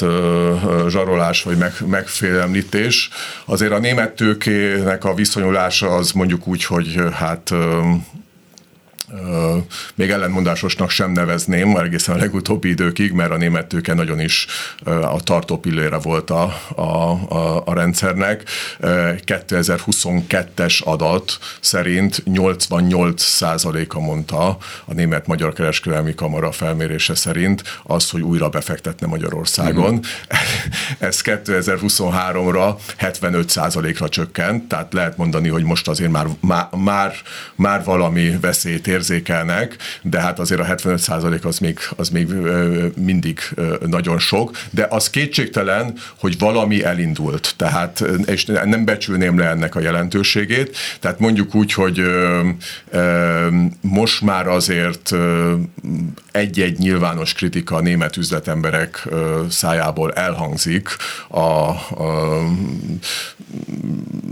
zsarolás 0.89 1.43
vagy 1.43 1.57
meg, 1.57 1.73
megfélemlítés. 1.85 3.09
Azért 3.45 3.71
a 3.71 3.79
német 3.79 4.15
tőkének 4.15 5.03
a 5.03 5.13
viszonyulása 5.13 5.95
az 5.95 6.11
mondjuk 6.11 6.47
úgy, 6.47 6.63
hogy 6.65 6.99
hát 7.13 7.53
még 9.95 10.09
ellenmondásosnak 10.09 10.89
sem 10.89 11.11
nevezném, 11.11 11.69
már 11.69 11.83
egészen 11.83 12.15
a 12.15 12.17
legutóbbi 12.17 12.69
időkig, 12.69 13.11
mert 13.11 13.31
a 13.31 13.37
német 13.37 13.67
tőke 13.67 13.93
nagyon 13.93 14.19
is 14.19 14.47
a 14.85 15.23
tartó 15.23 15.57
pillére 15.57 15.97
volt 15.97 16.29
a, 16.29 16.53
a, 16.75 16.81
a, 16.81 17.61
a 17.65 17.73
rendszernek. 17.73 18.43
2022-es 18.81 20.83
adat 20.83 21.37
szerint 21.59 22.23
88 22.25 23.41
a 23.41 23.99
mondta 23.99 24.57
a 24.85 24.93
Német-Magyar 24.93 25.53
Kereskedelmi 25.53 26.15
Kamara 26.15 26.51
felmérése 26.51 27.15
szerint 27.15 27.63
az, 27.83 28.09
hogy 28.09 28.21
újra 28.21 28.49
befektetne 28.49 29.07
Magyarországon. 29.07 29.93
Mm-hmm. 29.93 30.01
Ez 30.99 31.21
2023-ra 31.23 32.75
75 32.97 33.53
ra 33.99 34.09
csökkent, 34.09 34.67
tehát 34.67 34.93
lehet 34.93 35.17
mondani, 35.17 35.47
hogy 35.47 35.63
most 35.63 35.87
azért 35.87 36.11
már, 36.11 36.27
már, 36.39 36.67
már, 36.71 37.13
már 37.55 37.83
valami 37.83 38.37
veszélyt 38.41 38.87
érzékelnek, 38.95 39.75
de 40.01 40.19
hát 40.19 40.39
azért 40.39 40.61
a 40.61 40.63
75 40.63 40.99
százalék 40.99 41.45
az 41.45 41.59
még, 41.59 41.79
az 41.95 42.09
még 42.09 42.27
mindig 42.95 43.39
nagyon 43.85 44.19
sok, 44.19 44.57
de 44.69 44.87
az 44.89 45.09
kétségtelen, 45.09 45.93
hogy 46.19 46.37
valami 46.39 46.83
elindult, 46.83 47.53
tehát 47.57 48.03
és 48.25 48.45
nem 48.45 48.85
becsülném 48.85 49.37
le 49.37 49.49
ennek 49.49 49.75
a 49.75 49.79
jelentőségét, 49.79 50.77
tehát 50.99 51.19
mondjuk 51.19 51.55
úgy, 51.55 51.73
hogy 51.73 52.01
most 53.81 54.21
már 54.21 54.47
azért 54.47 55.15
egy-egy 56.31 56.77
nyilvános 56.77 57.33
kritika 57.33 57.75
a 57.75 57.81
német 57.81 58.17
üzletemberek 58.17 59.07
szájából 59.49 60.13
elhangzik 60.13 60.89
a, 61.27 61.39
a 61.39 62.41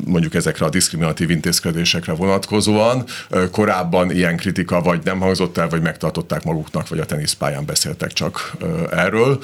mondjuk 0.05 0.33
ezekre 0.33 0.65
a 0.65 0.69
diszkriminatív 0.69 1.29
intézkedésekre 1.29 2.13
vonatkozóan. 2.13 3.03
Korábban 3.51 4.11
ilyen 4.11 4.37
kritika 4.37 4.81
vagy 4.81 5.01
nem 5.03 5.19
hangzott 5.19 5.57
el, 5.57 5.69
vagy 5.69 5.81
megtartották 5.81 6.43
maguknak, 6.43 6.87
vagy 6.87 6.99
a 6.99 7.05
teniszpályán 7.05 7.65
beszéltek 7.65 8.13
csak 8.13 8.55
erről. 8.91 9.39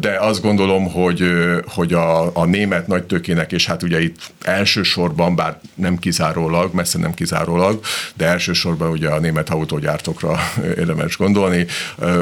De 0.00 0.18
azt 0.20 0.42
gondolom, 0.42 0.92
hogy, 0.92 1.24
hogy 1.66 1.92
a, 1.92 2.36
a 2.36 2.44
német 2.44 2.86
nagytőkének, 2.86 3.52
és 3.52 3.66
hát 3.66 3.82
ugye 3.82 4.02
itt 4.02 4.30
elsősorban, 4.42 5.34
bár 5.34 5.60
nem 5.74 5.98
kizárólag, 5.98 6.74
messze 6.74 6.98
nem 6.98 7.14
kizárólag, 7.14 7.80
de 8.14 8.26
elsősorban 8.26 8.90
ugye 8.90 9.08
a 9.08 9.18
német 9.18 9.50
autógyártókra 9.50 10.38
érdemes 10.82 11.16
gondolni, 11.16 11.66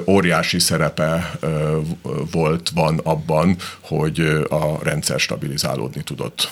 óriási 0.06 0.58
szerepe 0.58 1.38
volt, 2.30 2.70
van 2.74 3.00
abban, 3.02 3.56
hogy 3.80 4.20
a 4.48 4.84
rendszer 4.84 5.20
stabilizálódni 5.20 6.02
tudott. 6.02 6.50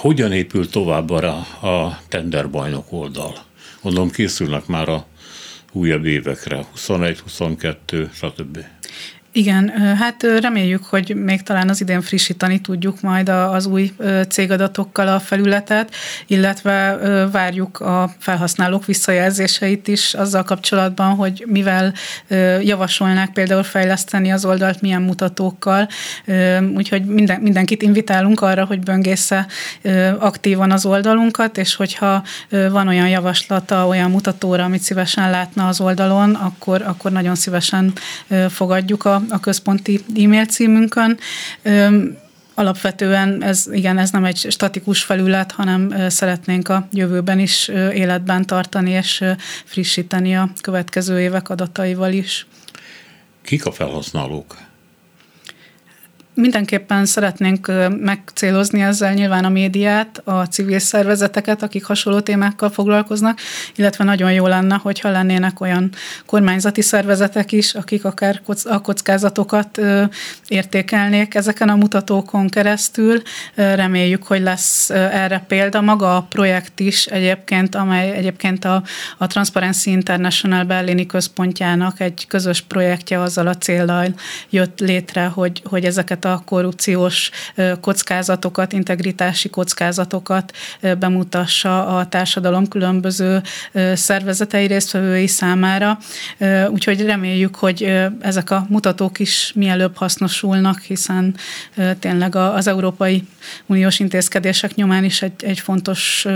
Hogyan 0.00 0.32
épül 0.32 0.68
tovább 0.68 1.10
a, 1.10 1.26
a 1.66 1.98
tenderbajnok 2.08 2.92
oldal? 2.92 3.34
Gondolom 3.82 4.10
készülnek 4.10 4.66
már 4.66 4.88
a 4.88 5.06
újabb 5.72 6.04
évekre, 6.04 6.66
21, 6.70 7.18
22, 7.20 8.10
stb. 8.12 8.58
Igen, 9.34 9.68
hát 9.96 10.22
reméljük, 10.22 10.84
hogy 10.84 11.14
még 11.16 11.42
talán 11.42 11.68
az 11.68 11.80
idén 11.80 12.00
frissítani 12.00 12.60
tudjuk 12.60 13.00
majd 13.00 13.28
az 13.28 13.66
új 13.66 13.92
cégadatokkal 14.28 15.08
a 15.08 15.20
felületet, 15.20 15.94
illetve 16.26 16.96
várjuk 17.32 17.80
a 17.80 18.14
felhasználók 18.18 18.86
visszajelzéseit 18.86 19.88
is 19.88 20.14
azzal 20.14 20.42
kapcsolatban, 20.42 21.14
hogy 21.14 21.44
mivel 21.46 21.92
javasolnák 22.62 23.32
például 23.32 23.62
fejleszteni 23.62 24.32
az 24.32 24.44
oldalt, 24.44 24.80
milyen 24.80 25.02
mutatókkal. 25.02 25.88
Úgyhogy 26.76 27.04
minden, 27.04 27.40
mindenkit 27.40 27.82
invitálunk 27.82 28.40
arra, 28.40 28.64
hogy 28.64 28.80
böngésze 28.80 29.46
aktívan 30.18 30.70
az 30.70 30.86
oldalunkat, 30.86 31.58
és 31.58 31.74
hogyha 31.74 32.22
van 32.48 32.88
olyan 32.88 33.08
javaslata, 33.08 33.86
olyan 33.86 34.10
mutatóra, 34.10 34.64
amit 34.64 34.82
szívesen 34.82 35.30
látna 35.30 35.68
az 35.68 35.80
oldalon, 35.80 36.34
akkor, 36.34 36.82
akkor 36.82 37.12
nagyon 37.12 37.34
szívesen 37.34 37.92
fogadjuk 38.48 39.04
a 39.04 39.21
a, 39.30 39.40
központi 39.40 40.00
e-mail 40.16 40.44
címünkön. 40.44 41.18
Alapvetően 42.54 43.42
ez, 43.42 43.68
igen, 43.72 43.98
ez 43.98 44.10
nem 44.10 44.24
egy 44.24 44.46
statikus 44.50 45.02
felület, 45.02 45.52
hanem 45.52 45.94
szeretnénk 46.08 46.68
a 46.68 46.88
jövőben 46.92 47.38
is 47.38 47.68
életben 47.94 48.46
tartani 48.46 48.90
és 48.90 49.24
frissíteni 49.64 50.36
a 50.36 50.52
következő 50.60 51.20
évek 51.20 51.48
adataival 51.48 52.12
is. 52.12 52.46
Kik 53.42 53.66
a 53.66 53.72
felhasználók? 53.72 54.56
Mindenképpen 56.34 57.04
szeretnénk 57.06 57.72
megcélozni 57.98 58.82
ezzel 58.82 59.12
nyilván 59.14 59.44
a 59.44 59.48
médiát, 59.48 60.20
a 60.24 60.46
civil 60.46 60.78
szervezeteket, 60.78 61.62
akik 61.62 61.84
hasonló 61.84 62.20
témákkal 62.20 62.70
foglalkoznak, 62.70 63.38
illetve 63.76 64.04
nagyon 64.04 64.32
jó 64.32 64.46
lenne, 64.46 64.74
hogyha 64.82 65.10
lennének 65.10 65.60
olyan 65.60 65.90
kormányzati 66.26 66.82
szervezetek 66.82 67.52
is, 67.52 67.74
akik 67.74 68.04
akár 68.04 68.40
a 68.64 68.80
kockázatokat 68.80 69.80
értékelnék 70.48 71.34
ezeken 71.34 71.68
a 71.68 71.76
mutatókon 71.76 72.48
keresztül. 72.48 73.22
Reméljük, 73.54 74.22
hogy 74.22 74.42
lesz 74.42 74.90
erre 74.90 75.44
példa. 75.48 75.80
Maga 75.80 76.16
a 76.16 76.22
projekt 76.22 76.80
is 76.80 77.06
egyébként, 77.06 77.74
amely 77.74 78.10
egyébként 78.10 78.64
a, 78.64 78.82
a 79.18 79.26
Transparency 79.26 79.90
International 79.90 80.64
berlini 80.64 81.06
központjának 81.06 82.00
egy 82.00 82.26
közös 82.28 82.60
projektje 82.60 83.20
azzal 83.20 83.46
a 83.46 83.56
célral 83.56 84.14
jött 84.50 84.80
létre, 84.80 85.24
hogy, 85.24 85.62
hogy 85.64 85.84
ezeket 85.84 86.21
ezeket 86.22 86.40
a 86.40 86.42
korrupciós 86.44 87.30
kockázatokat, 87.80 88.72
integritási 88.72 89.50
kockázatokat 89.50 90.52
bemutassa 90.98 91.86
a 91.86 92.08
társadalom 92.08 92.68
különböző 92.68 93.42
szervezetei 93.94 94.66
résztvevői 94.66 95.26
számára. 95.26 95.98
Úgyhogy 96.68 97.04
reméljük, 97.04 97.54
hogy 97.56 97.82
ezek 98.20 98.50
a 98.50 98.66
mutatók 98.68 99.18
is 99.18 99.52
mielőbb 99.54 99.96
hasznosulnak, 99.96 100.80
hiszen 100.80 101.34
tényleg 101.98 102.34
az 102.36 102.66
Európai 102.66 103.24
Uniós 103.66 103.98
intézkedések 103.98 104.74
nyomán 104.74 105.04
is 105.04 105.22
egy, 105.22 105.44
egy 105.44 105.60
fontos 105.60 106.26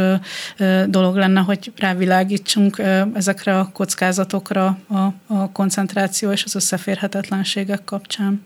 dolog 0.87 1.17
lenne, 1.17 1.41
hogy 1.41 1.73
rávilágítsunk 1.77 2.83
ezekre 3.15 3.59
a 3.59 3.71
kockázatokra 3.73 4.79
a, 4.89 5.35
a 5.35 5.51
koncentráció 5.53 6.31
és 6.31 6.45
az 6.45 6.55
összeférhetetlenségek 6.55 7.85
kapcsán. 7.85 8.45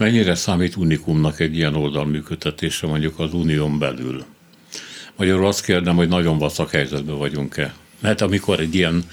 Mennyire 0.00 0.34
számít 0.34 0.76
unikumnak 0.76 1.40
egy 1.40 1.56
ilyen 1.56 1.74
oldal 1.74 2.04
működtetése 2.06 2.86
mondjuk 2.86 3.18
az 3.18 3.34
unión 3.34 3.78
belül? 3.78 4.24
Magyarul 5.16 5.46
azt 5.46 5.64
kérdem, 5.64 5.96
hogy 5.96 6.08
nagyon 6.08 6.38
vaszak 6.38 6.70
helyzetben 6.70 7.18
vagyunk-e? 7.18 7.74
Mert 7.98 8.20
amikor 8.20 8.60
egy 8.60 8.74
ilyen 8.74 9.04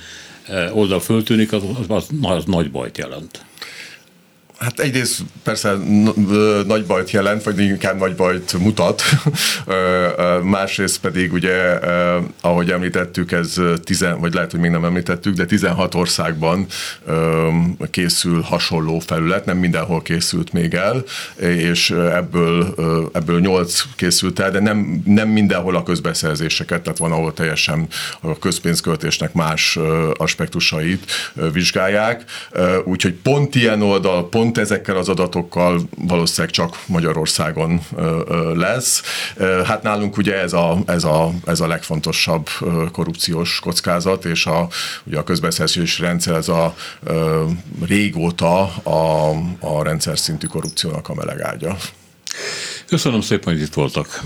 eh, 0.47 0.77
oldal 0.77 0.99
föltűnik, 0.99 1.51
az, 1.51 1.63
az, 1.87 2.07
az 2.21 2.45
nagy 2.45 2.71
bajt 2.71 2.97
jelent. 2.97 3.45
Hát 4.59 4.79
egyrészt 4.79 5.21
persze 5.43 5.73
nagy 6.67 6.85
bajt 6.85 7.11
jelent, 7.11 7.43
vagy 7.43 7.59
inkább 7.59 7.99
nagy 7.99 8.15
bajt 8.15 8.59
mutat, 8.59 9.03
másrészt 10.43 10.99
pedig 10.99 11.33
ugye, 11.33 11.79
ahogy 12.41 12.71
említettük, 12.71 13.31
ez 13.31 13.55
tizen, 13.83 14.19
vagy 14.19 14.33
lehet, 14.33 14.51
hogy 14.51 14.59
még 14.59 14.71
nem 14.71 14.85
említettük, 14.85 15.33
de 15.33 15.45
16 15.45 15.95
országban 15.95 16.65
készül 17.91 18.41
hasonló 18.41 18.99
felület, 18.99 19.45
nem 19.45 19.57
mindenhol 19.57 20.01
készült 20.01 20.53
még 20.53 20.73
el, 20.73 21.03
és 21.35 21.89
ebből, 21.89 22.75
ebből 23.13 23.39
8 23.39 23.81
készült 23.95 24.39
el, 24.39 24.51
de 24.51 24.59
nem, 24.59 25.01
nem 25.05 25.29
mindenhol 25.29 25.75
a 25.75 25.83
közbeszerzéseket, 25.83 26.81
tehát 26.81 26.97
van, 26.97 27.11
ahol 27.11 27.33
teljesen 27.33 27.87
a 28.19 28.39
közpénzköltésnek 28.39 29.33
más 29.33 29.77
aspektusait 30.13 31.11
vizsgálják, 31.53 32.23
úgyhogy 32.83 33.13
pont 33.13 33.55
ilyen 33.55 33.81
oldal, 33.81 34.29
pont 34.29 34.46
pont 34.47 34.69
ezekkel 34.69 34.97
az 34.97 35.09
adatokkal 35.09 35.81
valószínűleg 35.97 36.53
csak 36.53 36.81
Magyarországon 36.85 37.81
lesz. 38.53 39.01
Hát 39.65 39.83
nálunk 39.83 40.17
ugye 40.17 40.41
ez 40.41 40.53
a, 40.53 40.77
ez 40.85 41.03
a, 41.03 41.31
ez 41.45 41.59
a 41.59 41.67
legfontosabb 41.67 42.49
korrupciós 42.91 43.59
kockázat, 43.59 44.25
és 44.25 44.45
a, 44.45 44.67
ugye 45.03 45.17
a 45.17 45.23
közbeszerzési 45.23 46.01
rendszer 46.01 46.35
ez 46.35 46.49
a 46.49 46.75
régóta 47.85 48.61
a, 48.83 49.29
a 49.59 49.83
rendszer 49.83 50.19
szintű 50.19 50.47
korrupciónak 50.47 51.09
a 51.09 51.13
melegágya. 51.13 51.77
Köszönöm 52.85 53.21
szépen, 53.21 53.53
hogy 53.53 53.61
itt 53.61 53.73
voltak. 53.73 54.21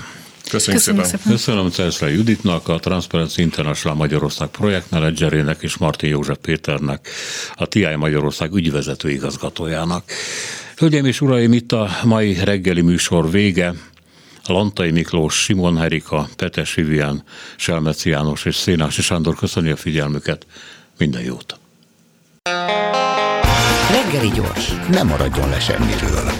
Köszönjük, 0.52 0.84
Köszönjük 0.84 1.06
szépen. 1.06 1.20
szépen. 1.20 1.38
Köszönöm 1.38 1.70
Celszre 1.70 2.12
Juditnak, 2.12 2.68
a 2.68 2.80
Transparency 2.80 3.42
International 3.42 3.98
Magyarország 3.98 4.48
projektmenedzserének 4.48 5.62
és 5.62 5.78
Martin 5.78 6.10
József 6.10 6.38
Péternek, 6.42 7.10
a 7.56 7.66
TI 7.66 7.96
Magyarország 7.96 8.54
ügyvezető 8.54 9.10
igazgatójának. 9.10 10.04
Hölgyeim 10.76 11.06
és 11.06 11.22
uraim, 11.22 11.54
itt 11.54 11.72
a 11.72 11.90
mai 12.04 12.34
reggeli 12.44 12.82
műsor 12.82 13.32
vége. 13.32 13.74
Lantai 14.46 14.92
Miklós, 14.92 15.44
Simon 15.44 15.78
Herika, 15.78 16.30
Petes 16.36 16.74
Vivian, 16.74 17.24
Selmeci 17.56 18.10
János 18.10 18.46
és 18.46 18.56
Szénási 18.56 19.02
Sándor 19.02 19.36
köszöni 19.36 19.70
a 19.70 19.76
figyelmüket. 19.76 20.46
Minden 20.98 21.22
jót! 21.22 21.60
Reggeli 23.92 24.32
gyors, 24.36 24.72
nem 24.90 25.08
maradjon 25.08 25.50
le 25.50 25.60
semmiről. 25.60 26.32